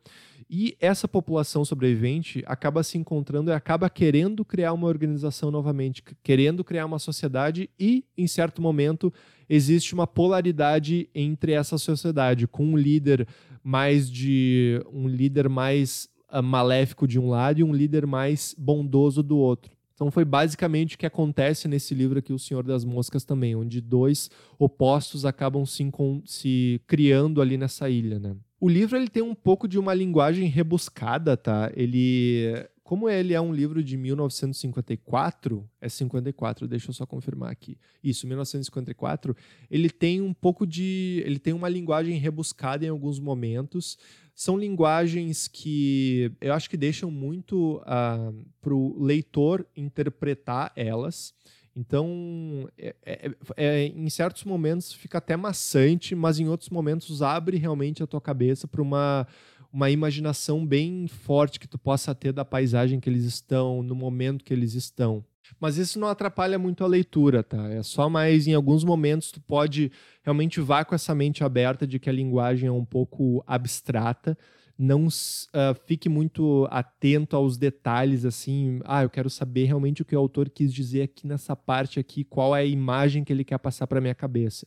E 0.52 0.76
essa 0.80 1.06
população 1.06 1.64
sobrevivente 1.64 2.42
acaba 2.44 2.82
se 2.82 2.98
encontrando 2.98 3.52
e 3.52 3.54
acaba 3.54 3.88
querendo 3.88 4.44
criar 4.44 4.72
uma 4.72 4.88
organização 4.88 5.48
novamente, 5.48 6.02
querendo 6.24 6.64
criar 6.64 6.86
uma 6.86 6.98
sociedade 6.98 7.70
e, 7.78 8.04
em 8.18 8.26
certo 8.26 8.60
momento, 8.60 9.12
existe 9.48 9.94
uma 9.94 10.08
polaridade 10.08 11.08
entre 11.14 11.52
essa 11.52 11.78
sociedade, 11.78 12.48
com 12.48 12.66
um 12.66 12.76
líder 12.76 13.28
mais 13.62 14.10
de 14.10 14.84
um 14.92 15.06
líder 15.06 15.48
mais 15.48 16.08
uh, 16.32 16.42
maléfico 16.42 17.06
de 17.06 17.20
um 17.20 17.28
lado 17.28 17.60
e 17.60 17.62
um 17.64 17.72
líder 17.72 18.04
mais 18.04 18.52
bondoso 18.58 19.22
do 19.22 19.38
outro. 19.38 19.70
Então 19.94 20.10
foi 20.10 20.24
basicamente 20.24 20.96
o 20.96 20.98
que 20.98 21.06
acontece 21.06 21.68
nesse 21.68 21.94
livro 21.94 22.18
aqui, 22.18 22.32
O 22.32 22.38
Senhor 22.40 22.64
das 22.64 22.84
Moscas 22.84 23.24
também, 23.24 23.54
onde 23.54 23.80
dois 23.80 24.28
opostos 24.58 25.24
acabam 25.24 25.64
se, 25.64 25.88
se 26.24 26.80
criando 26.88 27.40
ali 27.40 27.56
nessa 27.56 27.88
ilha, 27.88 28.18
né? 28.18 28.34
O 28.60 28.68
livro 28.68 28.98
ele 28.98 29.08
tem 29.08 29.22
um 29.22 29.34
pouco 29.34 29.66
de 29.66 29.78
uma 29.78 29.94
linguagem 29.94 30.46
rebuscada, 30.46 31.34
tá? 31.34 31.72
Ele, 31.74 32.62
como 32.84 33.08
ele 33.08 33.32
é 33.32 33.40
um 33.40 33.54
livro 33.54 33.82
de 33.82 33.96
1954, 33.96 35.66
é 35.80 35.88
54, 35.88 36.68
deixa 36.68 36.90
eu 36.90 36.92
só 36.92 37.06
confirmar 37.06 37.50
aqui. 37.50 37.78
Isso, 38.04 38.26
1954, 38.26 39.34
ele 39.70 39.88
tem 39.88 40.20
um 40.20 40.34
pouco 40.34 40.66
de, 40.66 41.22
ele 41.24 41.38
tem 41.38 41.54
uma 41.54 41.70
linguagem 41.70 42.18
rebuscada 42.18 42.84
em 42.84 42.90
alguns 42.90 43.18
momentos. 43.18 43.96
São 44.34 44.58
linguagens 44.58 45.48
que 45.48 46.30
eu 46.38 46.52
acho 46.52 46.68
que 46.68 46.76
deixam 46.76 47.10
muito 47.10 47.76
uh, 47.76 47.82
ah, 47.86 48.32
para 48.60 48.74
o 48.74 49.02
leitor 49.02 49.66
interpretar 49.74 50.70
elas. 50.76 51.32
Então, 51.76 52.68
é, 52.76 52.94
é, 53.04 53.30
é, 53.56 53.86
em 53.86 54.08
certos 54.10 54.44
momentos 54.44 54.92
fica 54.92 55.18
até 55.18 55.36
maçante, 55.36 56.14
mas 56.14 56.38
em 56.40 56.48
outros 56.48 56.68
momentos 56.68 57.22
abre 57.22 57.56
realmente 57.56 58.02
a 58.02 58.06
tua 58.06 58.20
cabeça 58.20 58.66
para 58.66 58.82
uma, 58.82 59.26
uma 59.72 59.90
imaginação 59.90 60.66
bem 60.66 61.06
forte 61.06 61.60
que 61.60 61.68
tu 61.68 61.78
possa 61.78 62.14
ter 62.14 62.32
da 62.32 62.44
paisagem 62.44 62.98
que 62.98 63.08
eles 63.08 63.24
estão, 63.24 63.82
no 63.82 63.94
momento 63.94 64.44
que 64.44 64.52
eles 64.52 64.74
estão. 64.74 65.24
Mas 65.58 65.76
isso 65.76 65.98
não 65.98 66.08
atrapalha 66.08 66.58
muito 66.58 66.84
a 66.84 66.86
leitura, 66.86 67.42
tá? 67.42 67.68
É 67.70 67.82
só 67.82 68.08
mais 68.08 68.46
em 68.46 68.54
alguns 68.54 68.84
momentos 68.84 69.30
tu 69.30 69.40
pode 69.40 69.90
realmente 70.22 70.60
vá 70.60 70.84
com 70.84 70.94
essa 70.94 71.14
mente 71.14 71.42
aberta 71.42 71.86
de 71.86 71.98
que 71.98 72.10
a 72.10 72.12
linguagem 72.12 72.68
é 72.68 72.72
um 72.72 72.84
pouco 72.84 73.42
abstrata, 73.46 74.36
não 74.82 75.06
uh, 75.06 75.74
fique 75.84 76.08
muito 76.08 76.66
atento 76.70 77.36
aos 77.36 77.58
detalhes, 77.58 78.24
assim, 78.24 78.80
ah, 78.84 79.02
eu 79.02 79.10
quero 79.10 79.28
saber 79.28 79.64
realmente 79.64 80.00
o 80.00 80.04
que 80.06 80.16
o 80.16 80.18
autor 80.18 80.48
quis 80.48 80.72
dizer 80.72 81.02
aqui 81.02 81.26
nessa 81.26 81.54
parte 81.54 82.00
aqui, 82.00 82.24
qual 82.24 82.56
é 82.56 82.60
a 82.60 82.64
imagem 82.64 83.22
que 83.22 83.30
ele 83.30 83.44
quer 83.44 83.58
passar 83.58 83.86
para 83.86 84.00
minha 84.00 84.14
cabeça 84.14 84.66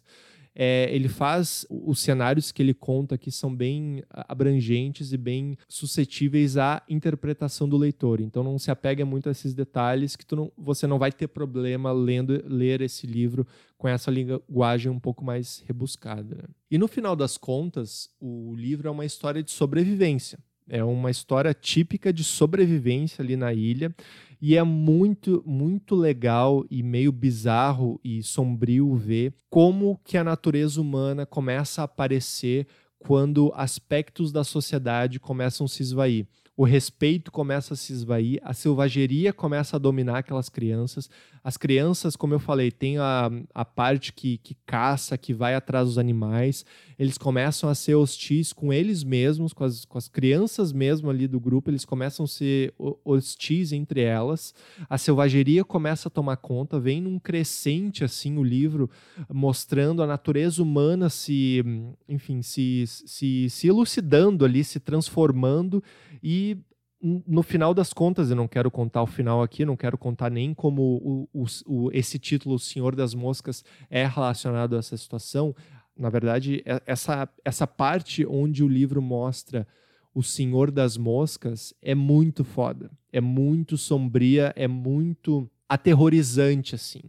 é, 0.56 0.88
ele 0.94 1.08
faz 1.08 1.66
os 1.70 2.00
cenários 2.00 2.52
que 2.52 2.62
ele 2.62 2.74
conta 2.74 3.18
que 3.18 3.32
são 3.32 3.54
bem 3.54 4.04
abrangentes 4.10 5.12
e 5.12 5.18
bem 5.18 5.58
suscetíveis 5.68 6.58
à 6.58 6.82
interpretação 6.88 7.68
do 7.68 7.78
leitor. 7.78 8.22
Então 8.22 8.44
não 8.44 8.60
se 8.60 8.70
apega 8.70 9.06
muito 9.06 9.30
a 9.30 9.32
esses 9.32 9.54
detalhes 9.54 10.16
que 10.16 10.26
não, 10.36 10.52
você 10.58 10.86
não 10.86 11.00
vai 11.00 11.12
ter 11.12 11.28
problema 11.28 11.92
lendo 11.92 12.44
ler 12.48 12.82
esse 12.82 13.08
livro 13.08 13.48
com 13.78 13.88
essa 13.88 14.12
linguagem 14.12 14.92
um 14.92 15.00
pouco 15.00 15.24
mais 15.24 15.64
rebuscada. 15.68 16.36
Né? 16.36 16.44
E 16.70 16.78
no 16.78 16.88
final 16.88 17.16
das 17.16 17.38
contas, 17.38 18.10
o 18.20 18.54
livro 18.56 18.88
é 18.88 18.92
uma 18.92 19.06
história 19.06 19.44
de 19.44 19.52
sobrevivência. 19.52 20.40
É 20.70 20.84
uma 20.84 21.12
história 21.12 21.54
típica 21.54 22.14
de 22.14 22.24
sobrevivência 22.24 23.22
ali 23.22 23.36
na 23.36 23.54
ilha 23.54 23.94
e 24.42 24.56
é 24.56 24.64
muito, 24.64 25.44
muito 25.46 25.96
legal 25.96 26.66
e 26.70 26.82
meio 26.84 27.12
bizarro 27.12 28.00
e 28.04 28.22
sombrio 28.24 28.96
ver 28.96 29.34
como 29.50 30.00
que 30.04 30.18
a 30.18 30.24
natureza 30.24 30.82
humana 30.82 31.26
começa 31.26 31.82
a 31.82 31.86
aparecer 31.86 32.68
quando 33.00 33.52
aspectos 33.56 34.32
da 34.32 34.44
sociedade 34.44 35.20
começam 35.20 35.66
a 35.66 35.70
se 35.70 35.84
esvair 35.84 36.28
o 36.56 36.64
respeito 36.64 37.32
começa 37.32 37.74
a 37.74 37.78
se 37.78 37.92
esvair, 37.94 38.40
a 38.44 38.54
selvageria 38.54 39.34
começa 39.34 39.76
a 39.76 39.80
dominar 39.80 40.20
aquelas 40.20 40.50
crianças. 40.50 41.10
As 41.44 41.58
crianças, 41.58 42.16
como 42.16 42.34
eu 42.34 42.40
falei, 42.40 42.72
tem 42.72 42.98
a, 42.98 43.30
a 43.54 43.66
parte 43.66 44.14
que, 44.14 44.38
que 44.38 44.56
caça, 44.66 45.18
que 45.18 45.34
vai 45.34 45.56
atrás 45.56 45.88
dos 45.88 45.98
animais. 45.98 46.66
Eles 46.98 47.18
começam 47.18 47.70
a 47.70 47.76
ser 47.76 47.96
hostis 47.96 48.54
com 48.54 48.72
eles 48.72 49.04
mesmos, 49.04 49.52
com 49.52 49.66
as, 49.66 49.84
com 49.84 49.98
as 49.98 50.08
crianças 50.08 50.72
mesmo 50.72 51.10
ali 51.10 51.28
do 51.28 51.42
grupo, 51.42 51.70
eles 51.70 51.84
começam 51.84 52.24
a 52.24 52.28
ser 52.28 52.74
hostis 53.04 53.74
entre 53.74 54.02
elas. 54.02 54.54
A 54.90 54.98
selvageria 54.98 55.66
começa 55.66 56.08
a 56.08 56.12
tomar 56.12 56.38
conta, 56.38 56.80
vem 56.80 57.02
num 57.02 57.20
crescente 57.20 58.06
assim 58.06 58.38
o 58.38 58.44
livro, 58.44 58.90
mostrando 59.30 60.02
a 60.02 60.08
natureza 60.08 60.64
humana 60.64 61.10
se, 61.10 61.62
enfim, 62.08 62.42
se, 62.42 62.86
se, 62.88 63.50
se 63.50 63.68
elucidando 63.68 64.46
ali, 64.46 64.64
se 64.64 64.80
transformando 64.80 65.84
e 66.24 66.58
no 67.04 67.44
final 67.44 67.74
das 67.74 67.92
contas, 67.92 68.30
eu 68.30 68.36
não 68.36 68.48
quero 68.48 68.72
contar 68.72 69.04
o 69.04 69.08
final 69.08 69.44
aqui, 69.44 69.66
não 69.66 69.76
quero 69.76 69.98
contar 69.98 70.32
nem 70.32 70.54
como 70.54 70.82
o, 70.82 71.30
o, 71.34 71.46
o, 71.66 71.92
esse 71.92 72.18
título, 72.18 72.56
O 72.56 72.60
Senhor 72.60 72.96
das 72.96 73.14
Moscas, 73.14 73.64
é 73.90 74.08
relacionado 74.08 74.76
a 74.76 74.80
essa 74.80 74.96
situação. 74.96 75.54
Na 75.98 76.10
verdade, 76.10 76.64
é, 76.66 76.82
essa, 76.86 77.28
essa 77.44 77.68
parte 77.68 78.26
onde 78.26 78.64
o 78.64 78.70
livro 78.70 79.02
mostra 79.02 79.68
o 80.14 80.24
Senhor 80.24 80.72
das 80.72 80.96
Moscas 80.96 81.74
é 81.82 81.94
muito 81.94 82.44
foda. 82.44 82.90
É 83.12 83.20
muito 83.20 83.78
sombria, 83.78 84.54
é 84.56 84.68
muito 84.68 85.50
aterrorizante, 85.68 86.76
assim. 86.76 87.02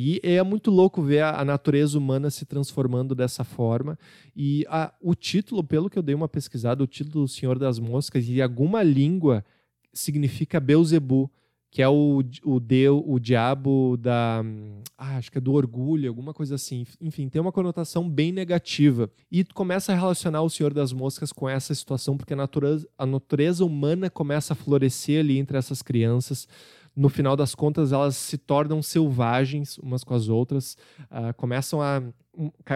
E 0.00 0.20
é 0.22 0.40
muito 0.44 0.70
louco 0.70 1.02
ver 1.02 1.24
a, 1.24 1.44
natureza 1.44 1.98
humana 1.98 2.30
se 2.30 2.46
transformando 2.46 3.16
dessa 3.16 3.42
forma. 3.42 3.98
E 4.36 4.64
a, 4.68 4.94
o 5.00 5.12
título, 5.12 5.64
pelo 5.64 5.90
que 5.90 5.98
eu 5.98 6.04
dei 6.04 6.14
uma 6.14 6.28
pesquisada, 6.28 6.84
o 6.84 6.86
título 6.86 7.24
do 7.24 7.28
Senhor 7.28 7.58
das 7.58 7.80
Moscas, 7.80 8.28
em 8.28 8.40
alguma 8.40 8.80
língua 8.80 9.44
significa 9.92 10.60
Beuzebu, 10.60 11.28
que 11.68 11.82
é 11.82 11.88
o, 11.88 12.22
o 12.44 12.60
deu 12.60 13.02
o 13.04 13.18
diabo 13.18 13.96
da 13.96 14.44
ah, 14.96 15.16
acho 15.16 15.32
que 15.32 15.38
é 15.38 15.40
do 15.40 15.52
orgulho, 15.52 16.08
alguma 16.08 16.32
coisa 16.32 16.54
assim. 16.54 16.86
Enfim, 17.00 17.28
tem 17.28 17.42
uma 17.42 17.50
conotação 17.50 18.08
bem 18.08 18.30
negativa. 18.30 19.10
E 19.32 19.44
começa 19.46 19.92
a 19.92 19.96
relacionar 19.96 20.42
o 20.42 20.48
Senhor 20.48 20.72
das 20.72 20.92
Moscas 20.92 21.32
com 21.32 21.48
essa 21.48 21.74
situação 21.74 22.16
porque 22.16 22.34
a 22.34 22.36
natureza, 22.36 22.88
a 22.96 23.04
natureza 23.04 23.64
humana 23.64 24.08
começa 24.08 24.52
a 24.52 24.56
florescer 24.56 25.18
ali 25.18 25.38
entre 25.38 25.58
essas 25.58 25.82
crianças 25.82 26.46
no 26.98 27.08
final 27.08 27.36
das 27.36 27.54
contas, 27.54 27.92
elas 27.92 28.16
se 28.16 28.36
tornam 28.36 28.82
selvagens 28.82 29.78
umas 29.78 30.02
com 30.02 30.14
as 30.14 30.28
outras, 30.28 30.76
uh, 31.04 31.32
começam 31.36 31.80
a 31.80 32.02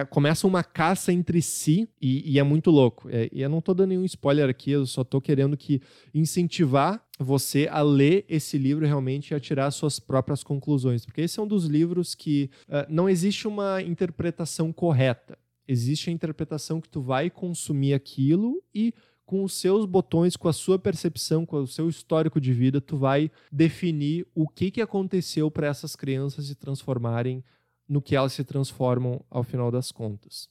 começam 0.09 0.49
uma 0.49 0.61
caça 0.61 1.13
entre 1.13 1.41
si 1.41 1.87
e, 2.01 2.33
e 2.33 2.37
é 2.37 2.43
muito 2.43 2.69
louco. 2.69 3.09
É, 3.09 3.29
e 3.31 3.41
eu 3.41 3.49
não 3.49 3.59
estou 3.59 3.73
dando 3.73 3.89
nenhum 3.89 4.03
spoiler 4.03 4.49
aqui, 4.49 4.71
eu 4.71 4.85
só 4.85 5.03
estou 5.03 5.21
querendo 5.21 5.55
que 5.55 5.81
incentivar 6.13 7.01
você 7.17 7.69
a 7.71 7.81
ler 7.81 8.25
esse 8.27 8.57
livro 8.57 8.85
realmente 8.85 9.31
e 9.31 9.35
a 9.35 9.39
tirar 9.39 9.71
suas 9.71 9.99
próprias 10.01 10.43
conclusões, 10.43 11.05
porque 11.05 11.21
esse 11.21 11.39
é 11.39 11.43
um 11.43 11.47
dos 11.47 11.65
livros 11.65 12.13
que 12.13 12.49
uh, 12.67 12.85
não 12.89 13.07
existe 13.07 13.47
uma 13.47 13.81
interpretação 13.81 14.73
correta. 14.73 15.37
Existe 15.65 16.09
a 16.09 16.13
interpretação 16.13 16.81
que 16.81 16.89
tu 16.89 16.99
vai 16.99 17.29
consumir 17.29 17.93
aquilo 17.93 18.61
e 18.75 18.93
com 19.25 19.43
os 19.43 19.53
seus 19.53 19.85
botões, 19.85 20.35
com 20.35 20.47
a 20.47 20.53
sua 20.53 20.77
percepção, 20.77 21.45
com 21.45 21.57
o 21.57 21.67
seu 21.67 21.89
histórico 21.89 22.39
de 22.39 22.53
vida, 22.53 22.81
tu 22.81 22.97
vai 22.97 23.31
definir 23.51 24.27
o 24.35 24.47
que, 24.47 24.69
que 24.69 24.81
aconteceu 24.81 25.49
para 25.49 25.67
essas 25.67 25.95
crianças 25.95 26.47
se 26.47 26.55
transformarem 26.55 27.43
no 27.87 28.01
que 28.01 28.15
elas 28.15 28.33
se 28.33 28.43
transformam 28.43 29.23
ao 29.29 29.43
final 29.43 29.71
das 29.71 29.91
contas. 29.91 30.49